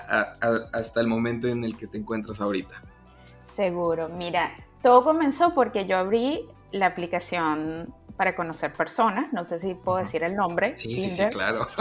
[0.73, 2.83] hasta el momento en el que te encuentras ahorita.
[3.43, 9.75] Seguro, mira, todo comenzó porque yo abrí la aplicación para conocer personas, no sé si
[9.75, 10.77] puedo decir el nombre.
[10.77, 11.67] Sí, sí, claro.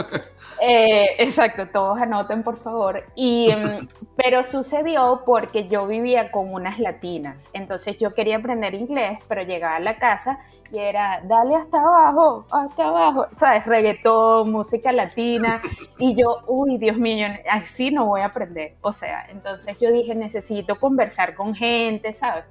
[0.60, 3.04] Eh, exacto, todos anoten por favor.
[3.14, 9.20] Y, em, pero sucedió porque yo vivía con unas latinas, entonces yo quería aprender inglés,
[9.28, 10.40] pero llegaba a la casa
[10.72, 13.66] y era, dale hasta abajo, hasta abajo, ¿sabes?
[13.66, 15.62] Reggaetón, música latina,
[15.98, 18.74] y yo, uy, Dios mío, así no voy a aprender.
[18.80, 22.44] O sea, entonces yo dije, necesito conversar con gente, ¿sabes?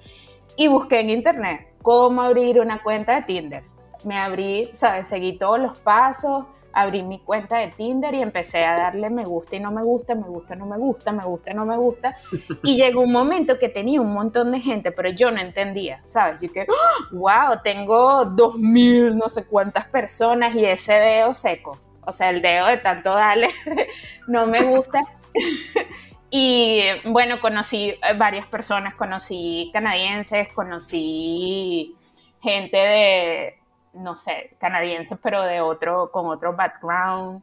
[0.56, 5.08] Y busqué en internet cómo abrir una cuenta de Tinder me abrí, ¿sabes?
[5.08, 6.46] Seguí todos los pasos,
[6.78, 10.14] abrí mi cuenta de Tinder y empecé a darle me gusta y no me gusta,
[10.14, 12.16] me gusta, no me gusta, me gusta, no me gusta.
[12.64, 16.40] Y llegó un momento que tenía un montón de gente, pero yo no entendía, ¿sabes?
[16.40, 16.68] Yo que,
[17.12, 21.80] wow, tengo dos mil, no sé cuántas personas y ese dedo seco.
[22.02, 23.50] O sea, el dedo de tanto darle,
[24.28, 25.00] no me gusta.
[26.30, 31.96] y bueno, conocí varias personas, conocí canadienses, conocí
[32.40, 33.57] gente de,
[33.98, 37.42] no sé, canadienses, pero de otro, con otro background.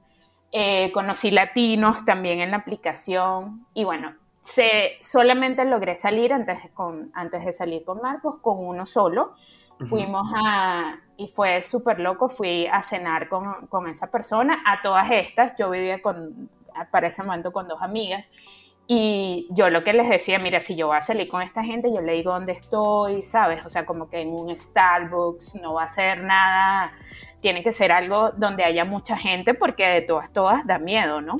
[0.53, 4.15] Eh, conocí latinos también en la aplicación y bueno,
[4.45, 9.35] se, solamente logré salir antes, con, antes de salir con Marcos, con uno solo.
[9.89, 15.11] Fuimos a, y fue súper loco, fui a cenar con, con, esa persona, a todas
[15.11, 16.49] estas, yo vivía con,
[16.93, 18.31] para ese momento con dos amigas,
[18.87, 21.91] y yo lo que les decía, mira, si yo voy a salir con esta gente,
[21.93, 23.65] yo le digo dónde estoy, ¿sabes?
[23.65, 26.93] O sea, como que en un Starbucks no va a ser nada,
[27.41, 31.37] tiene que ser algo donde haya mucha gente porque de todas, todas da miedo, ¿no?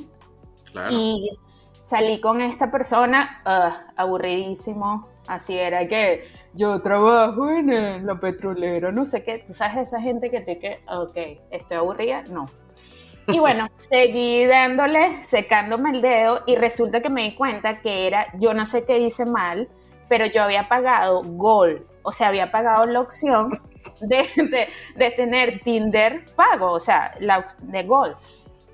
[0.89, 1.37] Y
[1.81, 9.05] salí con esta persona, uh, aburridísimo, así era que yo trabajo en la petrolera, no
[9.05, 12.47] sé qué, tú sabes esa gente que te que, ok, estoy aburrida, no.
[13.27, 18.27] Y bueno, seguí dándole, secándome el dedo y resulta que me di cuenta que era,
[18.37, 19.67] yo no sé qué hice mal,
[20.07, 23.59] pero yo había pagado Gold, o sea, había pagado la opción
[24.01, 24.27] de,
[24.95, 28.15] de, tener Tinder pago, o sea, la, de Gold.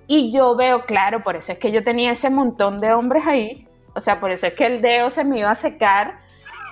[0.08, 3.68] Y yo veo, claro, por eso es que yo tenía ese montón de hombres ahí,
[3.96, 6.20] o sea, por eso es que el dedo se me iba a secar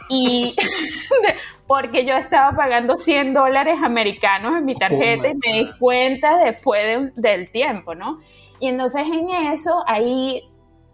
[0.10, 0.56] y
[1.68, 6.38] porque yo estaba pagando 100 dólares americanos en mi oh tarjeta y me di cuenta
[6.38, 8.20] después del tiempo, ¿no?
[8.60, 10.44] Y entonces en eso, ahí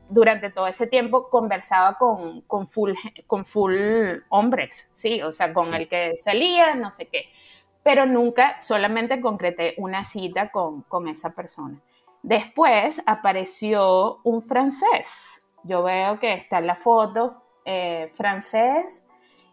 [0.10, 2.92] durante todo ese tiempo conversaba con, con, full,
[3.26, 3.74] con full
[4.30, 7.30] hombres, sí, o sea, con el que salía, no sé qué,
[7.82, 11.80] pero nunca solamente concreté una cita con, con esa persona.
[12.22, 15.42] Después apareció un francés.
[15.64, 19.05] Yo veo que está en la foto eh, francés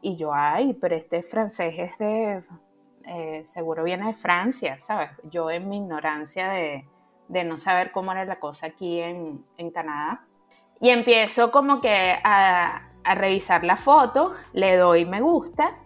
[0.03, 2.43] y yo, ay, pero este francés es de,
[3.07, 5.11] eh, seguro viene de Francia, ¿sabes?
[5.31, 6.87] Yo en mi ignorancia de,
[7.29, 10.27] de no saber cómo era la cosa aquí en, en Canadá.
[10.81, 15.77] Y empiezo como que a, a revisar la foto, le doy me gusta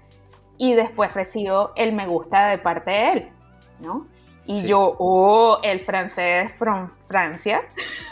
[0.56, 3.32] y después recibo el me gusta de parte de él,
[3.80, 4.06] ¿no?
[4.48, 7.62] Y yo, oh, el francés from Francia,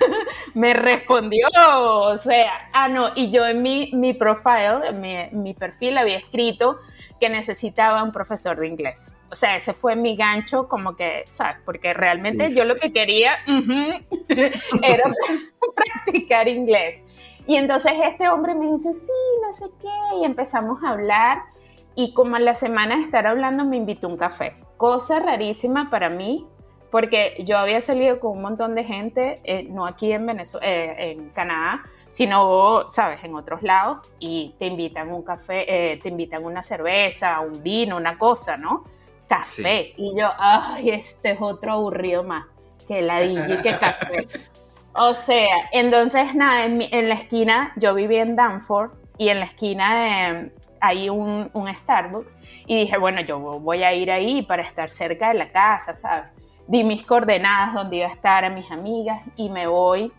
[0.55, 5.97] me respondió, o sea, ah, no, y yo en mi, mi profile, en mi, perfil
[5.97, 6.79] había escrito
[7.21, 9.17] que necesitaba un profesor de inglés.
[9.31, 11.57] O sea, ese fue mi gancho, como que, ¿sabes?
[11.65, 13.39] Porque realmente yo lo que quería
[14.83, 15.05] era
[16.05, 17.01] practicar inglés.
[17.47, 19.13] Y entonces este hombre me dice, sí,
[19.45, 21.43] no sé qué, y empezamos a hablar.
[21.95, 25.89] Y como a la semana de estar hablando, me invitó a un café cosa rarísima
[25.91, 26.47] para mí,
[26.91, 31.13] porque yo había salido con un montón de gente, eh, no aquí en, Venezuela, eh,
[31.13, 36.45] en Canadá, sino, sabes, en otros lados, y te invitan un café, eh, te invitan
[36.45, 38.85] una cerveza, un vino, una cosa, ¿no?
[39.27, 39.95] Café.
[39.97, 42.47] Y yo, ay, este es otro aburrido más,
[42.87, 44.29] que la DJ, que café.
[44.93, 49.47] O sea, entonces, nada, en, en, la esquina, yo vivía en Danforth, y en la
[49.47, 50.53] esquina de,
[50.87, 55.29] hay un, un, Starbucks y dije, bueno, yo voy a ir ahí para estar cerca
[55.29, 56.25] de la casa, ¿sabes?
[56.67, 60.13] Di mis coordenadas donde iba a estar a mis amigas y me voy.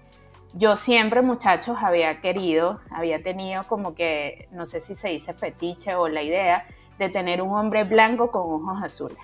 [0.53, 5.95] Yo siempre, muchachos, había querido, había tenido como que, no sé si se dice fetiche
[5.95, 6.65] o la idea
[6.97, 9.17] de tener un hombre blanco con ojos azules.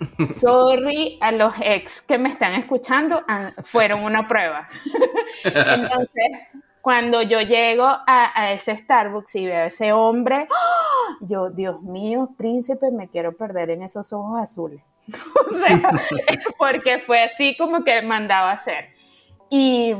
[0.34, 3.20] Sorry a los ex que me están escuchando,
[3.64, 4.68] fueron una prueba.
[5.44, 11.16] Entonces, cuando yo llego a, ese Starbucks y veo a ese hombre, ¡ah!
[11.20, 14.82] yo, Dios mío, príncipe, me quiero perder en esos ojos azules.
[15.50, 15.92] o sea,
[16.58, 18.90] porque fue así como que mandaba hacer.
[19.50, 19.94] Y,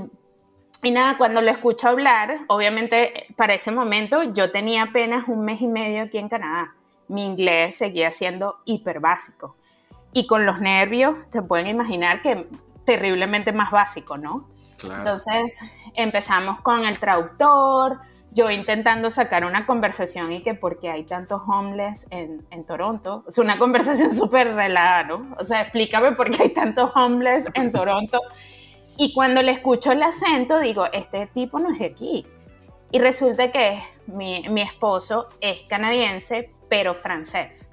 [0.82, 5.60] y nada, cuando lo escucho hablar, obviamente para ese momento yo tenía apenas un mes
[5.60, 6.74] y medio aquí en Canadá.
[7.08, 9.56] Mi inglés seguía siendo hiper básico.
[10.12, 12.46] Y con los nervios, te pueden imaginar que
[12.84, 14.48] terriblemente más básico, ¿no?
[14.82, 15.60] Entonces
[15.94, 18.00] empezamos con el traductor,
[18.32, 23.38] yo intentando sacar una conversación y que porque hay tantos homeless en, en Toronto, es
[23.38, 25.36] una conversación súper relajada, ¿no?
[25.38, 28.20] O sea, explícame por qué hay tantos homeless en Toronto.
[28.96, 32.26] Y cuando le escucho el acento, digo, este tipo no es de aquí.
[32.92, 37.70] Y resulta que mi, mi esposo es canadiense, pero francés.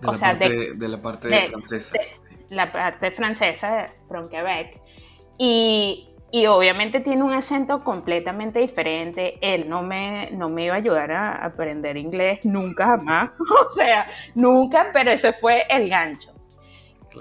[0.00, 1.98] De o sea, de, de, la parte de, francesa.
[2.50, 4.80] la parte francesa, from Quebec.
[5.38, 9.38] Y y obviamente tiene un acento completamente diferente.
[9.40, 13.30] Él no me, no me iba a ayudar a aprender inglés nunca jamás.
[13.38, 16.32] O sea, nunca, pero ese fue el gancho.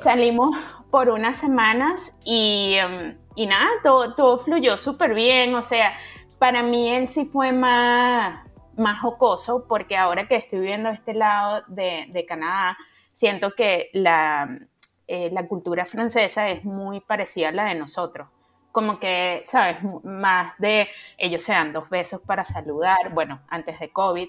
[0.01, 0.49] Salimos
[0.91, 5.53] por unas semanas y, em, y nada, todo, todo fluyó súper bien.
[5.55, 5.93] O sea,
[6.39, 11.63] para mí él sí fue más, más jocoso porque ahora que estoy viviendo este lado
[11.67, 12.77] de, de Canadá,
[13.13, 14.60] siento que la,
[15.08, 18.27] eh, la cultura francesa es muy parecida a la de nosotros
[18.76, 19.78] como que, ¿sabes?
[20.04, 24.28] Más de ellos se dan dos besos para saludar, bueno, antes de COVID,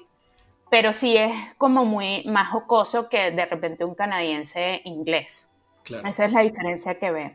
[0.71, 5.51] pero sí es como muy más jocoso que de repente un canadiense inglés.
[6.05, 7.33] Esa es la diferencia que veo.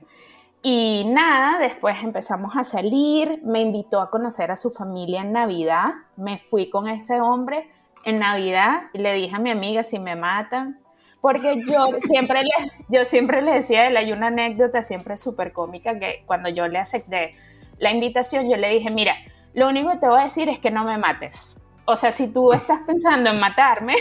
[0.62, 5.90] Y nada, después empezamos a salir, me invitó a conocer a su familia en Navidad,
[6.16, 7.70] me fui con este hombre
[8.06, 10.80] en Navidad y le dije a mi amiga, si me matan,
[11.22, 16.00] porque yo siempre le, yo siempre le decía él, hay una anécdota siempre súper cómica
[16.00, 17.32] que cuando yo le acepté
[17.78, 19.16] la invitación, yo le dije, mira,
[19.54, 21.58] lo único que te voy a decir es que no me mates.
[21.86, 23.96] O sea, si tú estás pensando en matarme,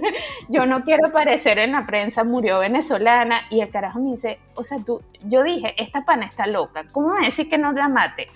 [0.48, 4.64] yo no quiero aparecer en la prensa, murió venezolana, y el carajo me dice, o
[4.64, 8.28] sea, tú, yo dije, esta pana está loca, ¿cómo me decir que no la mate?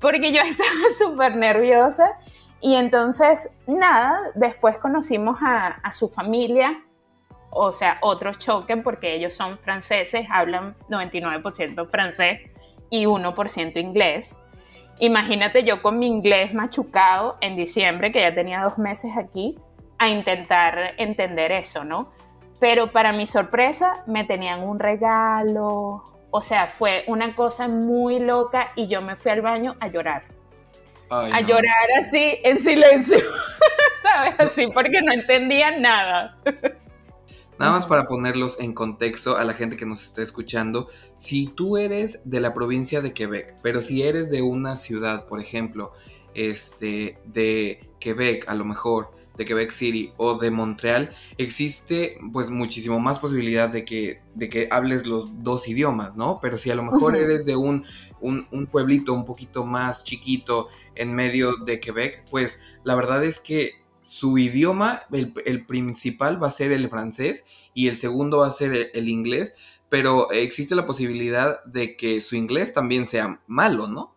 [0.00, 2.12] porque yo estaba súper nerviosa
[2.60, 6.82] y entonces, nada, después conocimos a, a, su familia,
[7.50, 12.40] o sea, otro choque porque ellos son franceses, hablan 99% francés
[12.90, 14.36] y 1% inglés.
[14.98, 19.58] Imagínate yo con mi inglés machucado en diciembre, que ya tenía dos meses aquí,
[19.98, 22.12] a intentar entender eso, ¿no?
[22.58, 28.72] Pero para mi sorpresa me tenían un regalo, o sea, fue una cosa muy loca
[28.76, 30.24] y yo me fui al baño a llorar.
[31.10, 33.18] a llorar así en silencio,
[34.02, 34.34] ¿sabes?
[34.38, 36.36] Así porque no entendía nada.
[37.60, 41.76] Nada más para ponerlos en contexto a la gente que nos está escuchando, si tú
[41.76, 45.92] eres de la provincia de Quebec, pero si eres de una ciudad, por ejemplo,
[46.32, 52.98] este, de Quebec a lo mejor, de Quebec City o de Montreal, existe pues muchísimo
[52.98, 56.38] más posibilidad de que, de que hables los dos idiomas, ¿no?
[56.40, 57.84] Pero si a lo mejor eres de un,
[58.22, 63.38] un, un, pueblito un poquito más chiquito en medio de Quebec, pues la verdad es
[63.38, 67.44] que su idioma, el, principal va a ser el francés
[67.74, 69.54] y el segundo va a ser el, inglés,
[69.88, 74.14] pero existe la posibilidad de que su inglés también sea malo, ¿no?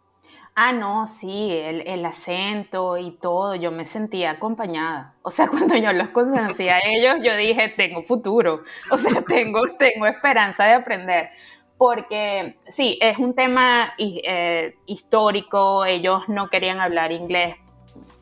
[0.55, 5.15] Ah, no, sí, el, acento y todo, yo me sentía acompañada.
[5.23, 9.61] O sea, cuando yo los conocí a ellos, yo dije, tengo futuro, o sea, tengo,
[9.77, 11.29] tengo esperanza de aprender.
[11.77, 17.57] Porque sí, es un tema eh, histórico, ellos no querían hablar inglés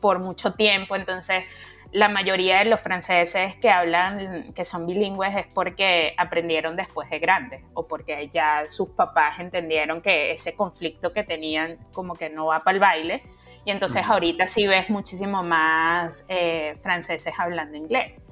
[0.02, 1.44] por mucho tiempo, entonces
[1.92, 7.18] la mayoría de los franceses que hablan, que son bilingües, es porque aprendieron después de
[7.18, 12.46] grandes o porque ya sus papás entendieron que ese conflicto que tenían como que no
[12.46, 13.22] va para el baile.
[13.64, 18.24] Y entonces ahorita sí ves muchísimo más eh, franceses hablando inglés.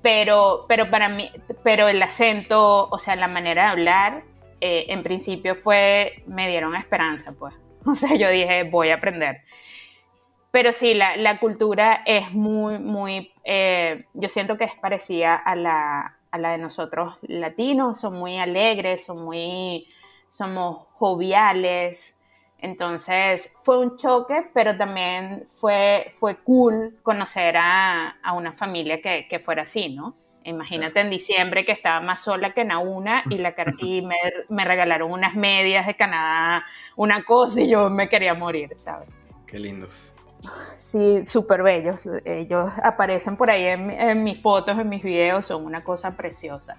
[0.00, 1.30] Pero, pero para mí,
[1.62, 4.22] pero el acento, o sea, la manera de hablar,
[4.60, 7.54] eh, en principio fue, me dieron esperanza, pues.
[7.84, 9.42] O sea, yo dije, voy a aprender.
[10.52, 16.18] Pero sí, la, cultura es muy, muy, eh, yo siento que es parecida a la,
[16.30, 19.88] a la de nosotros latinos, son muy alegres, son muy,
[20.28, 22.18] somos joviales.
[22.58, 29.26] Entonces fue un choque, pero también fue, fue cool conocer a, a una familia que,
[29.28, 30.14] que, fuera así, ¿no?
[30.44, 34.16] Imagínate en diciembre que estaba más sola que Nauna y, la, y me,
[34.50, 39.08] me regalaron unas medias de Canadá, una cosa y yo me quería morir, ¿sabes?
[39.46, 40.14] Qué lindos.
[40.78, 42.00] Sí, súper bellos.
[42.24, 46.78] Ellos aparecen por ahí en, mis fotos, en mis videos, son una cosa preciosa.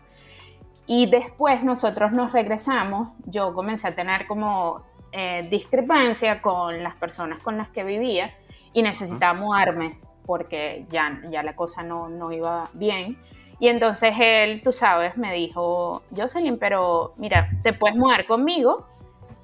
[0.86, 7.41] Y después nosotros nos regresamos, yo comencé a tener como eh, discrepancia con las personas
[7.41, 8.36] con las que vivía
[8.74, 13.18] y necesitaba mudarme porque ya, ya la cosa no, no iba bien.
[13.59, 18.88] Y entonces él, tú sabes, me dijo, Jocelyn, pero mira, te puedes mudar conmigo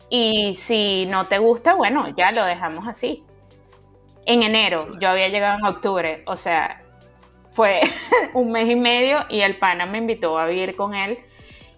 [0.10, 3.24] y si no te gusta, bueno, ya lo dejamos así
[4.26, 6.82] en enero, yo había llegado en octubre, o sea,
[7.52, 7.82] fue
[8.34, 11.20] un mes y medio y el pana me invitó a vivir con él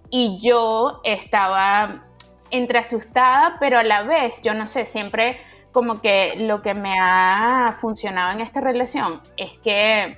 [0.09, 2.05] y yo estaba
[2.51, 5.39] entre asustada, pero a la vez, yo no sé, siempre
[5.71, 10.17] como que lo que me ha funcionado en esta relación es que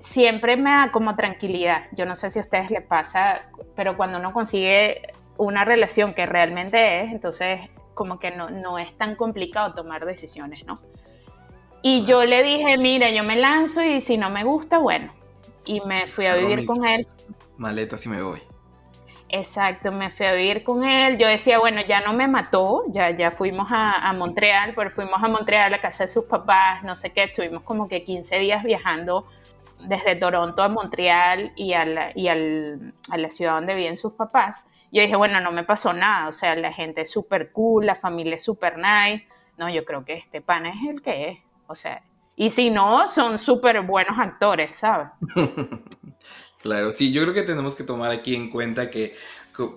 [0.00, 1.86] siempre me da como tranquilidad.
[1.92, 6.24] Yo no sé si a ustedes les pasa, pero cuando uno consigue una relación que
[6.26, 7.60] realmente es, entonces
[7.94, 10.78] como que no, no es tan complicado tomar decisiones, ¿no?
[11.82, 15.12] Y yo le dije, mira, yo me lanzo y si no me gusta, bueno.
[15.64, 17.06] Y me fui a vivir con él.
[17.56, 18.40] Maletas y me voy.
[19.30, 21.18] Exacto, me fui a vivir con él.
[21.18, 25.28] Yo decía, bueno, ya no me mató, ya, ya fuimos a, Montreal, pero fuimos a
[25.28, 28.64] Montreal a la casa de sus papás, no sé qué, estuvimos como que 15 días
[28.64, 29.26] viajando
[29.80, 34.14] desde Toronto a Montreal y, a la, y al, a la ciudad donde viven sus
[34.14, 34.64] papás.
[34.90, 37.94] Yo dije, bueno, no me pasó nada, o sea, la gente es súper cool, la
[37.94, 39.26] familia es súper nice.
[39.58, 41.38] No, yo creo que este pan es el que es.
[41.68, 42.02] O sea,
[42.34, 45.08] y si no, son súper buenos actores, ¿sabes?
[46.62, 49.14] claro, sí, yo creo que tenemos que tomar aquí en cuenta que,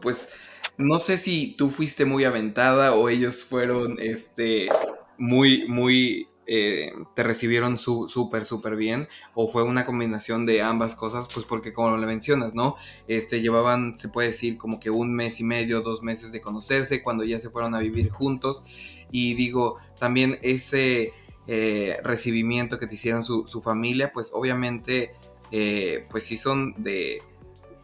[0.02, 4.70] pues, no sé si tú fuiste muy aventada o ellos fueron, este,
[5.18, 11.28] muy, muy, eh, te recibieron súper, súper bien, o fue una combinación de ambas cosas,
[11.34, 12.76] pues porque como le mencionas, ¿no?
[13.08, 17.02] Este, llevaban, se puede decir, como que un mes y medio, dos meses de conocerse,
[17.02, 18.64] cuando ya se fueron a vivir juntos,
[19.12, 21.12] y digo, también ese
[21.54, 25.12] eh, recibimiento que te hicieron su, familia, pues obviamente,
[25.52, 27.22] eh, pues sí son de,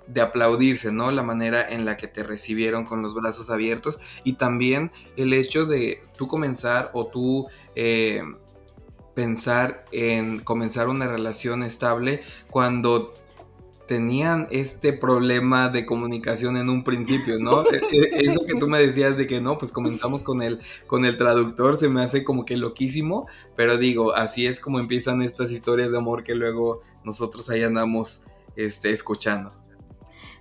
[0.07, 1.11] de aplaudirse, ¿no?
[1.11, 5.65] La manera en la que te recibieron con los brazos abiertos y también el hecho
[5.65, 8.21] de tú comenzar o tú eh,
[9.13, 13.13] pensar en comenzar una relación estable cuando
[13.87, 17.63] tenían este problema de comunicación en un principio, ¿no?
[17.91, 21.05] E, e, eso que tú me decías de que no, pues comenzamos con el, con
[21.05, 25.51] el traductor, se me hace como que loquísimo, pero digo, así es como empiezan estas
[25.51, 29.53] historias de amor que luego nosotros ahí andamos este, escuchando.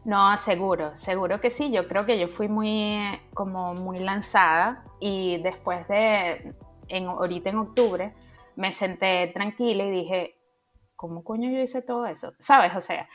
[0.04, 1.72] No, seguro, seguro que sí.
[1.72, 3.00] Yo creo que yo fui muy,
[3.34, 6.54] como muy lanzada y después de,
[6.88, 8.14] en, ahorita en octubre,
[8.54, 10.36] me senté tranquila y dije,
[10.96, 12.32] ¿cómo coño yo hice todo eso?
[12.38, 12.74] ¿Sabes?
[12.74, 13.08] O sea,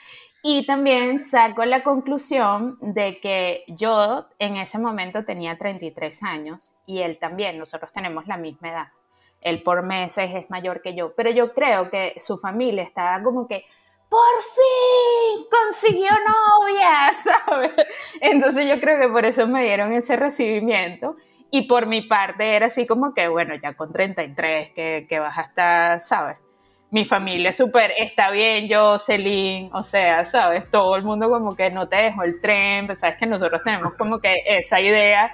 [0.43, 7.01] y también saco la conclusión de que yo en ese momento tenía 33 años y
[7.01, 8.88] él también, nosotros tenemos la misma edad.
[9.41, 13.47] Él por meses es mayor que yo, pero yo creo que su familia estaba como
[13.47, 13.65] que,
[14.09, 14.19] por
[14.55, 17.71] fin consiguió novia, ¿sabes?
[18.19, 21.15] Entonces yo creo que por eso me dieron ese recibimiento.
[21.53, 25.38] Y por mi parte era así como que, bueno, ya con 33, que, que vas
[25.38, 26.38] hasta, ¿sabes?
[26.91, 30.69] Mi familia súper, está bien, yo, Celine, o sea, ¿sabes?
[30.69, 33.93] Todo el mundo como que no te dejó el tren, pues, sabes que nosotros tenemos
[33.93, 35.31] como que esa idea.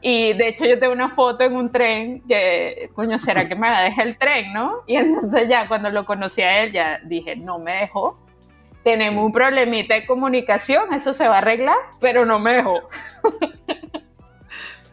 [0.00, 3.70] Y de hecho yo tengo una foto en un tren que, coño, ¿será que me
[3.70, 4.82] la deja el tren, no?
[4.88, 8.18] Y entonces ya cuando lo conocí a él, ya dije, no me dejó.
[8.82, 12.80] Tenemos un problemita de comunicación, eso se va a arreglar, pero no me dejó.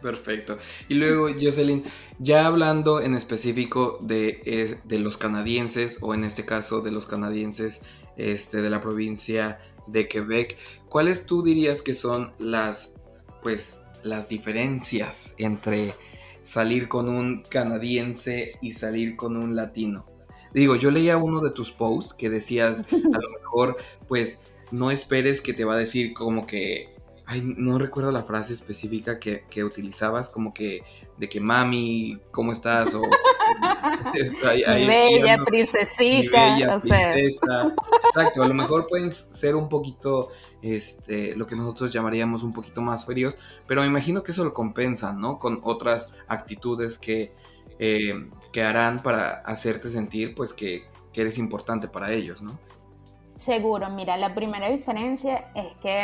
[0.06, 0.56] Perfecto.
[0.88, 1.82] Y luego, Jocelyn,
[2.20, 7.06] ya hablando en específico de, eh, de, los canadienses, o en este caso de los
[7.06, 7.80] canadienses
[8.16, 10.56] este, de la provincia de Quebec,
[10.88, 12.92] ¿cuáles tú dirías que son las,
[13.42, 15.92] pues, las diferencias entre
[16.40, 20.06] salir con un canadiense y salir con un latino?
[20.54, 23.76] Digo, yo leía uno de tus posts que decías, a lo mejor,
[24.06, 24.38] pues,
[24.70, 26.94] no esperes que te va a decir como que
[27.28, 30.84] Ay, no recuerdo la frase específica que, que, utilizabas, como que
[31.16, 32.94] de que mami, ¿cómo estás?
[32.94, 33.02] O,
[34.12, 36.54] mi bella princesita.
[36.54, 37.74] Bella princesa.
[38.04, 40.30] Exacto, a lo mejor pueden ser un poquito,
[40.62, 44.54] este, lo que nosotros llamaríamos un poquito más fríos, pero me imagino que eso lo
[44.54, 45.40] compensan, ¿no?
[45.40, 47.34] Con otras actitudes que,
[47.80, 52.56] eh, que harán para hacerte sentir, pues, que, que eres importante para ellos, ¿no?
[53.34, 56.02] Seguro, mira, la primera diferencia es que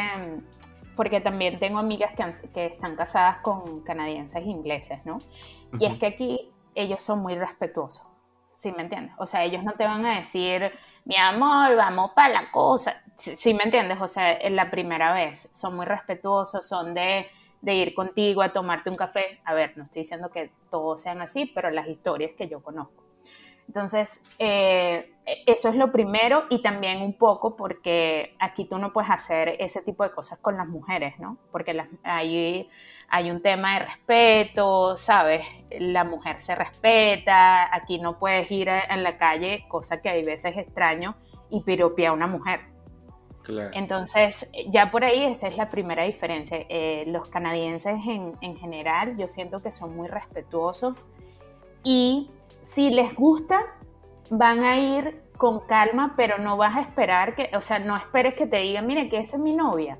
[0.96, 2.12] porque también tengo amigas
[2.52, 5.18] que, están casadas con canadienses ingleses, ¿no?
[5.78, 8.02] Y es que aquí ellos son muy respetuosos,
[8.54, 9.14] ¿sí me entiendes?
[9.18, 10.72] O sea, ellos no te van a decir,
[11.04, 14.00] mi amor, vamos para la cosa, ¿sí, me entiendes?
[14.00, 17.28] O sea, es la primera vez, son muy respetuosos, son de,
[17.60, 19.40] de ir contigo a tomarte un café.
[19.44, 23.02] A ver, no estoy diciendo que todos sean así, pero las historias que yo conozco.
[23.66, 25.12] Entonces, eh,
[25.46, 29.82] eso es lo primero y también un poco porque aquí tú no puedes hacer ese
[29.82, 31.38] tipo de cosas con las mujeres, ¿no?
[31.50, 32.68] Porque ahí
[33.08, 35.44] hay un tema de respeto, ¿sabes?
[35.78, 40.56] La mujer se respeta, aquí no puedes ir en la calle, cosa que hay veces
[40.56, 41.10] extraño,
[41.50, 42.60] y piropear a una mujer.
[43.42, 43.70] Claro.
[43.74, 46.64] Entonces, ya por ahí esa es la primera diferencia.
[46.68, 50.96] Eh, los canadienses en, en general, yo siento que son muy respetuosos
[51.84, 52.30] y
[52.62, 53.60] si les gusta,
[54.30, 58.34] van a ir con calma, pero no vas a esperar que, o sea, no esperes
[58.34, 59.98] que te digan, mire, que esa es mi novia.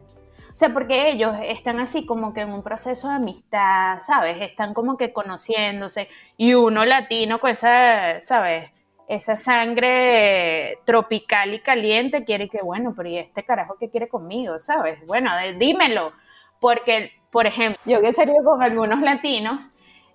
[0.53, 4.41] O sea, porque ellos están así como que en un proceso de amistad, ¿sabes?
[4.41, 8.71] Están como que conociéndose y uno latino con esa, ¿sabes?
[9.09, 14.59] Esa sangre tropical y caliente quiere que, bueno, pero ¿y este carajo qué quiere conmigo?
[14.59, 15.05] ¿Sabes?
[15.07, 16.13] Bueno, dímelo.
[16.61, 19.71] Porque, por ejemplo, yo que sería con algunos latinos,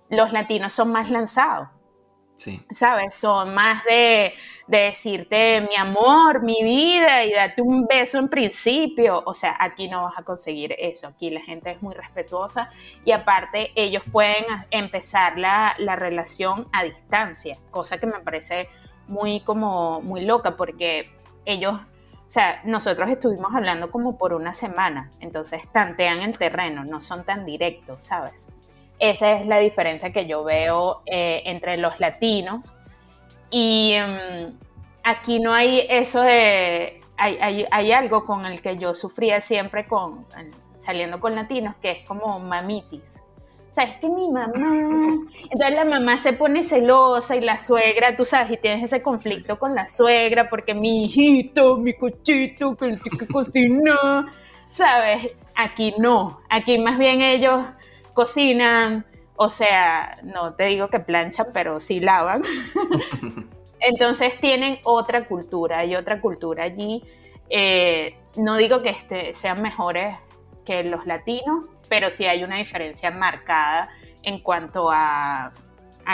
[0.08, 1.68] los latinos son más lanzados.
[2.70, 3.14] ¿Sabes?
[3.14, 4.34] Son más de,
[4.68, 9.22] decirte mi amor, mi vida y darte un beso en principio.
[9.26, 11.08] O sea, aquí no vas a conseguir eso.
[11.08, 12.70] Aquí la gente es muy respetuosa
[13.04, 18.68] y aparte ellos pueden empezar la, la relación a distancia, cosa que me parece
[19.08, 21.10] muy como muy loca porque
[21.46, 27.00] ellos, o sea, nosotros estuvimos hablando como por una semana, entonces tantean el terreno, no
[27.00, 28.48] son tan directos, ¿sabes?
[28.98, 32.74] Esa es la diferencia que yo veo eh, entre los latinos.
[33.50, 34.52] Y em,
[35.04, 37.00] aquí no hay eso de...
[37.20, 40.24] Hay, hay, algo con el que yo sufría siempre con,
[40.76, 43.20] saliendo con latinos, que es como mamitis.
[43.72, 45.18] O sea, es que mi mamá...
[45.50, 49.58] Entonces la mamá se pone celosa y la suegra, tú sabes, y tienes ese conflicto
[49.58, 54.30] con la suegra porque mi hijito, mi cochito, que el que cocina,
[54.64, 55.34] ¿sabes?
[55.56, 56.38] Aquí no.
[56.48, 57.64] Aquí más bien ellos
[58.18, 59.06] cocinan,
[59.36, 62.42] o sea, no te digo que planchan, pero sí lavan.
[63.80, 67.04] Entonces tienen otra cultura, hay otra cultura allí.
[67.48, 70.16] Eh, no digo que este, sean mejores
[70.66, 73.88] que los latinos, pero sí hay una diferencia marcada
[74.24, 75.52] en cuanto a,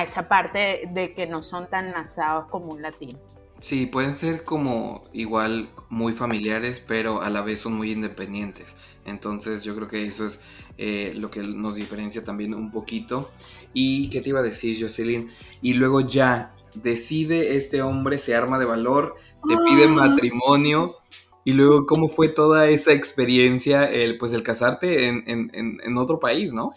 [0.03, 3.19] esa parte de que no son tan nazados como un latino.
[3.61, 8.77] Sí, pueden ser como igual muy familiares, pero a la vez son muy independientes.
[9.05, 10.41] Entonces yo creo que eso es
[10.79, 13.31] eh, lo que nos diferencia también un poquito.
[13.73, 15.31] ¿Y qué te iba a decir, Jocelyn?
[15.61, 19.17] Y luego ya decide este hombre, se arma de valor,
[19.49, 20.97] te pide matrimonio.
[21.45, 25.51] Y luego, ¿cómo fue toda esa experiencia, el, pues el casarte en, en,
[25.83, 26.73] en otro país, ¿no?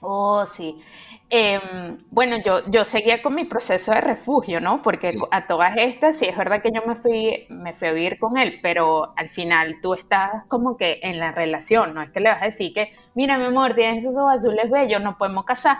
[0.00, 0.82] Oh, sí.
[1.34, 4.82] Em, bueno, yo, yo seguía con mi proceso de refugio, ¿no?
[4.82, 8.18] Porque a todas estas, sí es verdad que yo me fui, me fui a vivir
[8.18, 12.20] con él, pero al final tú estás como que en la relación, no es que
[12.20, 15.46] le vas a decir que, mira mi amor, tienes esos ojos azules bellos, no podemos
[15.46, 15.78] casar.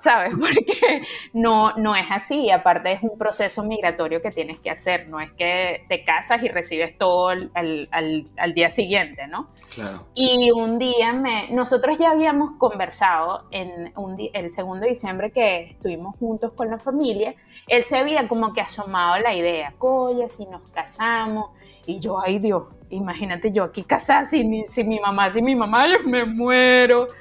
[0.00, 0.32] ¿Sabes?
[0.40, 5.20] Porque no, no es así, aparte es un proceso migratorio que tienes que hacer, no
[5.20, 9.48] es que te casas y recibes todo al, al, día siguiente, ¿no?
[9.74, 10.06] Claro.
[10.14, 15.62] Y un día me, nosotros ya habíamos conversado en un el segundo de diciembre que
[15.70, 17.34] estuvimos juntos con la familia,
[17.68, 21.50] él se había como que asomado la idea, oye, si nos casamos,
[21.86, 25.86] y yo, ay Dios, imagínate yo aquí casada sin, sin mi mamá, sin mi mamá,
[25.86, 27.06] yo me muero.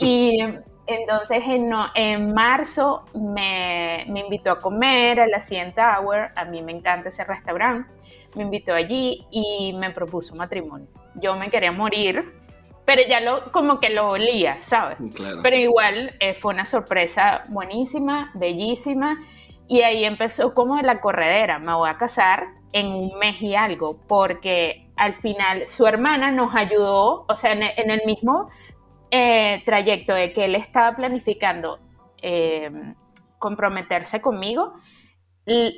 [0.00, 0.40] Y
[0.86, 6.62] entonces en, en marzo me, me, invitó a comer a la CN Tower, a mí
[6.62, 7.90] me encanta ese restaurante,
[8.34, 10.86] me invitó allí y me propuso matrimonio.
[11.14, 12.32] Yo me quería morir,
[12.84, 14.98] pero ya lo como que lo olía, ¿sabes?
[15.42, 19.18] Pero igual eh, fue una sorpresa buenísima, bellísima,
[19.68, 23.98] y ahí empezó como la corredera, me voy a casar en un mes y algo,
[24.06, 28.50] porque al final su hermana nos ayudó, o sea, en el mismo
[29.10, 31.78] eh, trayecto de que él estaba planificando
[32.22, 32.70] eh,
[33.38, 34.74] comprometerse conmigo,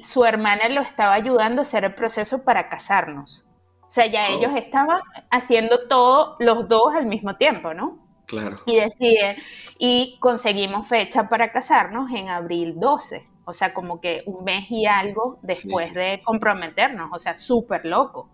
[0.02, 3.44] su hermana lo estaba ayudando a hacer el proceso para casarnos.
[3.82, 4.56] O sea, ya ellos oh.
[4.56, 5.00] estaban
[5.30, 7.98] haciendo todo los dos al mismo tiempo, ¿no?
[8.26, 8.56] Claro.
[8.66, 9.36] Y deciden,
[9.78, 14.84] y conseguimos fecha para casarnos en abril 12, o sea, como que un mes y
[14.84, 18.28] algo después de comprometernos, o sea, súper loco.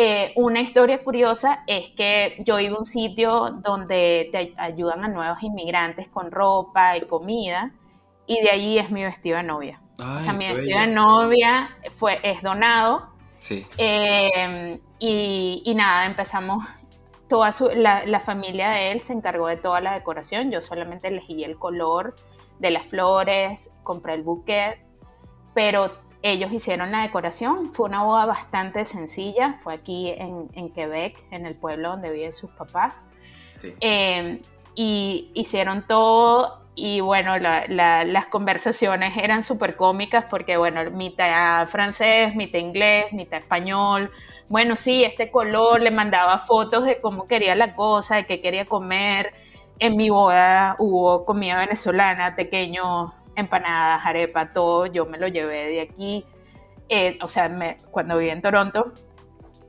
[0.00, 5.08] Eh, una historia curiosa es que yo iba a un sitio donde te ayudan a
[5.08, 7.72] nuevos inmigrantes con ropa y comida,
[8.24, 9.80] y de allí es mi vestido de novia.
[9.98, 13.08] o sea, mi vestido de novia fue, es donado.
[13.34, 13.66] Sí.
[13.76, 16.64] Em, y, nada, empezamos,
[17.28, 21.42] toda la, la, familia de él se encargó de toda la decoración, yo solamente elegí
[21.42, 22.14] el color
[22.60, 24.78] de las flores, compré el bouquet,
[25.54, 25.90] pero
[26.22, 31.54] ellos hicieron la decoración, fue una boda bastante sencilla, fue aquí en, Quebec, en el
[31.54, 33.06] pueblo donde viven sus papás.
[33.80, 34.40] Em,
[34.74, 42.60] y hicieron todo y bueno, las conversaciones eran súper cómicas porque bueno, mitad francés, mitad
[42.60, 44.12] inglés, mitad español.
[44.48, 48.64] Bueno, sí, este color le mandaba fotos de cómo quería la cosa, de qué quería
[48.64, 49.34] comer.
[49.80, 55.80] En mi boda hubo comida venezolana, pequeño empanadas, arepa, todo, yo me lo llevé de
[55.80, 56.24] aquí,
[56.88, 58.92] eh, o sea, cuando viví en Toronto.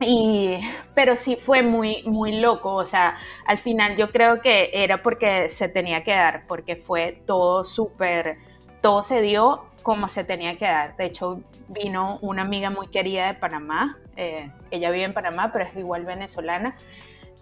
[0.01, 0.57] Y,
[0.95, 5.49] pero sí fue muy, muy loco, o sea, al final yo creo que era porque
[5.49, 8.38] se tenía que dar, porque fue todo súper,
[8.82, 10.95] todo se dio como se tenía que dar.
[10.95, 15.65] De hecho, vino una amiga muy querida de Panamá, eh, ella vive en Panamá, pero
[15.65, 16.78] es igual venezolana,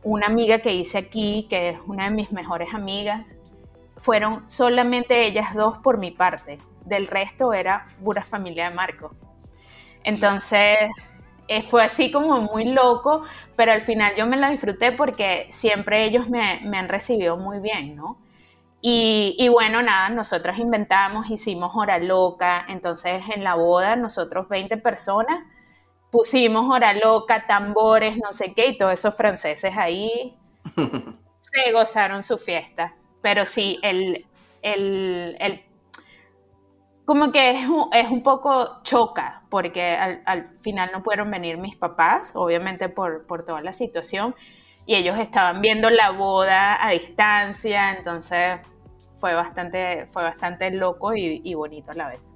[0.01, 3.35] una amiga que hice aquí, que es una de mis mejores amigas,
[4.07, 6.59] fueron solamente ellas dos por mi parte.
[6.85, 9.11] Del resto era pura familia de Marco.
[10.01, 10.77] Entonces
[11.49, 13.23] eh, fue así como muy loco,
[13.57, 17.97] pero al final yo me la disfruté porque siempre ellos me, han recibido muy bien,
[17.97, 18.17] ¿no?
[18.79, 25.43] Y, bueno, nada, nosotros inventamos, hicimos hora loca, entonces en la boda nosotros 20 personas
[26.11, 30.37] pusimos hora loca, tambores, no sé qué, y todos esos franceses ahí
[30.77, 34.25] se gozaron su fiesta pero sí, el,
[34.61, 35.61] el,
[37.05, 41.75] como que es un, es un, poco choca, porque al, final no pudieron venir mis
[41.75, 44.35] papás, obviamente por, por, toda la situación,
[44.85, 48.59] y ellos estaban viendo la boda a distancia, entonces
[49.19, 52.31] fue bastante, fue bastante loco y, y bonito a la vez.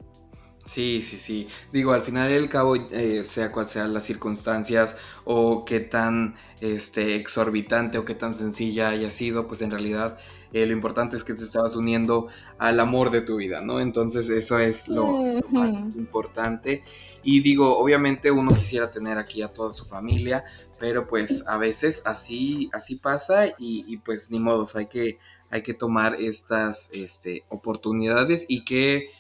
[0.66, 1.48] Sí, sí, sí.
[1.74, 7.16] Digo, al final del cabo, eh, sea cual sean las circunstancias o qué tan este,
[7.16, 10.20] exorbitante o qué tan sencilla haya sido, pues en realidad
[10.54, 12.28] eh, lo importante es que te estabas uniendo
[12.58, 13.80] al amor de tu vida, ¿no?
[13.80, 16.84] Entonces eso es lo, más importante.
[17.24, 20.44] Y digo, obviamente uno quisiera tener aquí a toda su familia,
[20.80, 25.18] pero pues a veces así, así pasa y, pues ni modos, hay que,
[25.50, 29.12] hay que tomar estas este, oportunidades y que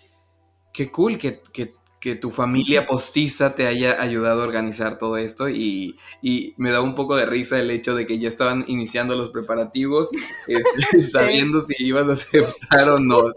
[0.73, 1.41] qué cool que,
[2.19, 5.97] tu familia postiza te haya ayudado a organizar todo esto y,
[6.57, 10.09] me da un poco de risa el hecho de que ya estaban iniciando los preparativos
[10.47, 13.31] este, sabiendo si ibas a aceptar o no.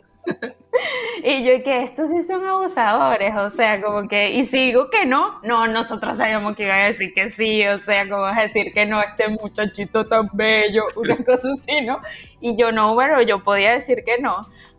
[1.23, 5.07] Y yo que estos sí son abusadores, o sea, como que, y si digo que
[5.07, 8.43] no, no, nosotros sabíamos que iban a decir que sí, o sea, como vas a
[8.43, 12.01] decir que no, este muchachito tan bello, una cosa así, ¿no?
[12.41, 14.37] Y yo no, bueno, yo podía decir que no,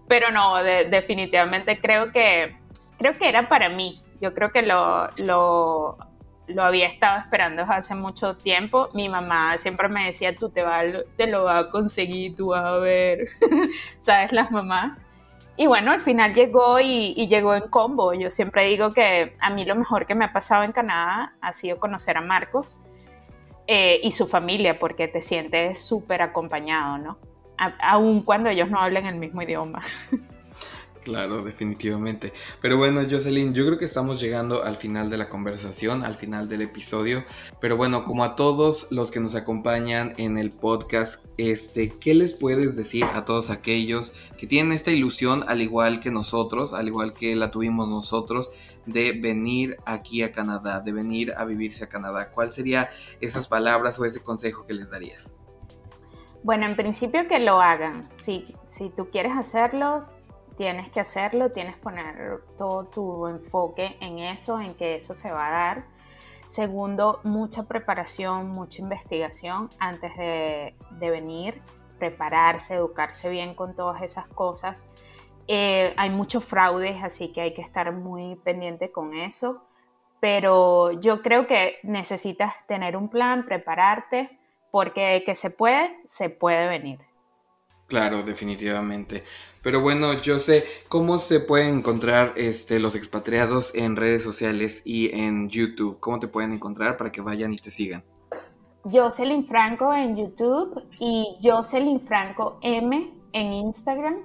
[0.08, 2.56] pero no, definitivamente creo que,
[2.98, 5.98] creo que era para mí, yo creo que lo, lo,
[6.48, 8.90] lo había estado esperando hace mucho tiempo.
[8.94, 10.82] Mi mamá siempre me decía, tú te, va,
[11.18, 13.28] te lo vas a conseguir, tú vas a ver,
[14.02, 14.32] ¿sabes?
[14.32, 15.02] Las mamás.
[15.58, 18.14] Y bueno, al final llegó y, llegó en combo.
[18.14, 21.54] Yo siempre digo que a mí lo mejor que me ha pasado en Canadá ha
[21.54, 22.80] sido conocer a Marcos
[23.68, 27.18] eh, y su familia, porque te sientes súper acompañado, ¿no?
[27.58, 29.82] aun cuando ellos no hablen el mismo idioma.
[31.06, 32.34] Claro, definitivamente.
[32.62, 36.50] Pero bueno, Jocelyn, yo creo que estamos llegando al final de la conversación, al final
[36.50, 37.24] del episodio.
[37.62, 42.34] Pero bueno, como a todos los que nos acompañan en el podcast, este, ¿qué les
[42.34, 47.14] puedes decir a todos aquellos que tienen esta ilusión, al igual que nosotros, al igual
[47.14, 48.50] que la tuvimos nosotros,
[48.88, 52.32] de venir aquí a Canadá, de venir a vivirse a Canadá?
[52.32, 52.90] ¿Cuál sería
[53.22, 55.36] esas palabras o ese consejo que les darías?
[56.42, 58.10] Bueno, en principio que lo hagan.
[58.16, 60.08] Si, si tú quieres hacerlo,
[60.58, 65.32] tienes que hacerlo, tienes que poner todo tu enfoque en eso, en que eso se
[65.32, 65.84] va a dar.
[66.48, 71.62] Segundo, mucha preparación, mucha investigación antes de, venir,
[71.98, 74.88] prepararse, educarse bien con todas esas cosas.
[75.48, 79.64] Eh, hay muchos fraudes, así que hay que estar muy pendiente con eso.
[80.20, 84.40] Pero yo creo que necesitas tener un plan, prepararte,
[84.72, 87.00] porque que se puede, se puede venir.
[87.88, 89.24] Claro, definitivamente.
[89.66, 95.10] Pero bueno, yo sé cómo se pueden encontrar este, los expatriados en redes sociales y
[95.20, 96.00] en YouTube.
[96.00, 98.04] ¿Cómo te pueden encontrar para que vayan y te sigan?
[98.84, 104.18] Jocelyn Franco en YouTube y Jocelyn Franco M en Instagram.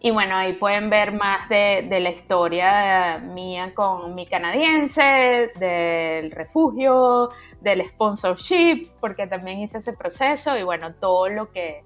[0.00, 6.32] Y bueno, ahí pueden ver más de, de, la historia mía con mi canadiense, del
[6.32, 7.28] refugio,
[7.60, 11.84] del sponsorship, porque también hice ese proceso y bueno, todo lo que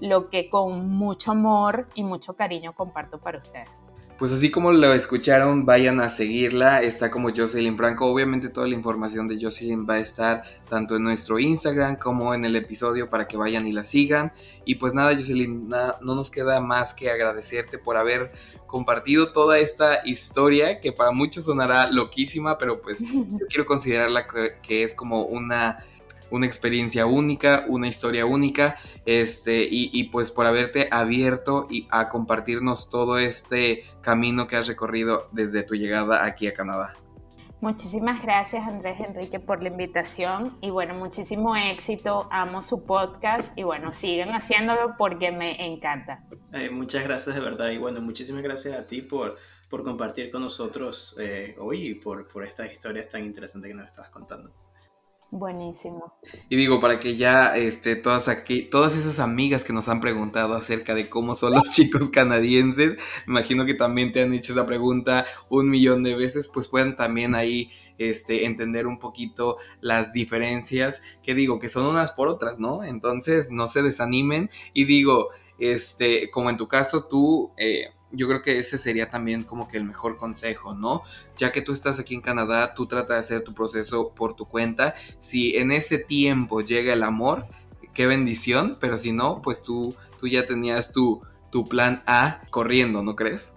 [0.00, 3.68] lo que con mucho amor y mucho cariño comparto para ustedes.
[4.18, 6.82] Pues así como lo escucharon, vayan a seguirla.
[6.82, 8.06] Está como Jocelyn Franco.
[8.06, 12.44] Obviamente toda la información de Jocelyn va a estar tanto en nuestro Instagram como en
[12.44, 14.32] el episodio para que vayan y la sigan.
[14.64, 18.32] Y pues nada, Jocelyn, no nos queda más que agradecerte por haber
[18.66, 24.26] compartido toda esta historia que para muchos sonará loquísima, pero pues yo quiero considerarla
[24.60, 25.84] que es como una
[26.30, 28.76] una experiencia única, una historia única,
[29.06, 35.28] este, y, pues por haberte abierto y a compartirnos todo este camino que has recorrido
[35.32, 36.92] desde tu llegada aquí a Canadá.
[37.60, 43.64] Muchísimas gracias Andrés Enrique por la invitación y bueno, muchísimo éxito, amo su podcast y
[43.64, 46.24] bueno, sigan haciéndolo porque me encanta.
[46.52, 50.42] Eh, muchas gracias de verdad y bueno, muchísimas gracias a ti por, por compartir con
[50.42, 54.52] nosotros eh, hoy y por, por estas historias tan interesantes que nos estabas contando.
[55.30, 56.14] Buenísimo.
[56.48, 60.54] Y digo, para que ya este, todas aquí, todas esas amigas que nos han preguntado
[60.54, 65.26] acerca de cómo son los chicos canadienses, imagino que también te han hecho esa pregunta
[65.50, 71.34] un millón de veces, pues puedan también ahí este, entender un poquito las diferencias, que
[71.34, 72.82] digo, que son unas por otras, ¿no?
[72.82, 77.52] Entonces no se desanimen y digo, este, como en tu caso, tú...
[77.58, 81.02] Eh, yo creo que ese sería también como que el mejor consejo, ¿no?
[81.36, 84.46] Ya que tú estás aquí en Canadá, tú trata de hacer tu proceso por tu
[84.46, 84.94] cuenta.
[85.18, 87.46] Si en ese tiempo llega el amor,
[87.92, 93.02] qué bendición, pero si no, pues tú, tú ya tenías tu, tu plan A corriendo,
[93.02, 93.52] ¿no crees?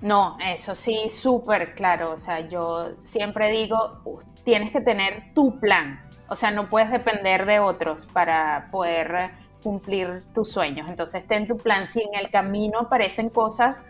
[0.00, 2.12] No, eso sí, súper claro.
[2.12, 4.02] O sea, yo siempre digo,
[4.44, 6.08] tienes que tener tu plan.
[6.28, 9.32] O sea, no puedes depender de otros para poder
[9.62, 10.88] cumplir tus sueños.
[10.88, 11.86] Entonces, ten tu plan.
[11.86, 13.84] Si en el camino aparecen cosas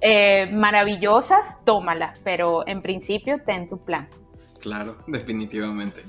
[0.00, 4.08] eh, maravillosas, tómalas, pero en principio ten tu plan.
[4.60, 6.02] Claro, definitivamente.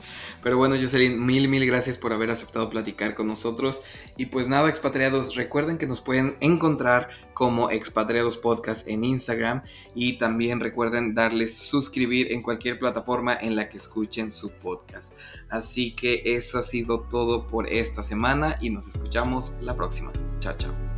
[0.44, 3.82] Pero bueno, Jocelyn, mil, mil gracias por haber aceptado platicar con nosotros.
[4.18, 9.64] Y pues nada, expatriados, recuerden que nos pueden encontrar como Expatriados Podcast en Instagram.
[9.96, 15.14] Y también recuerden darles suscribir en cualquier plataforma en la que escuchen su podcast.
[15.50, 20.12] Así que eso ha sido todo por esta semana y nos escuchamos la próxima.
[20.40, 20.91] Chao, chao.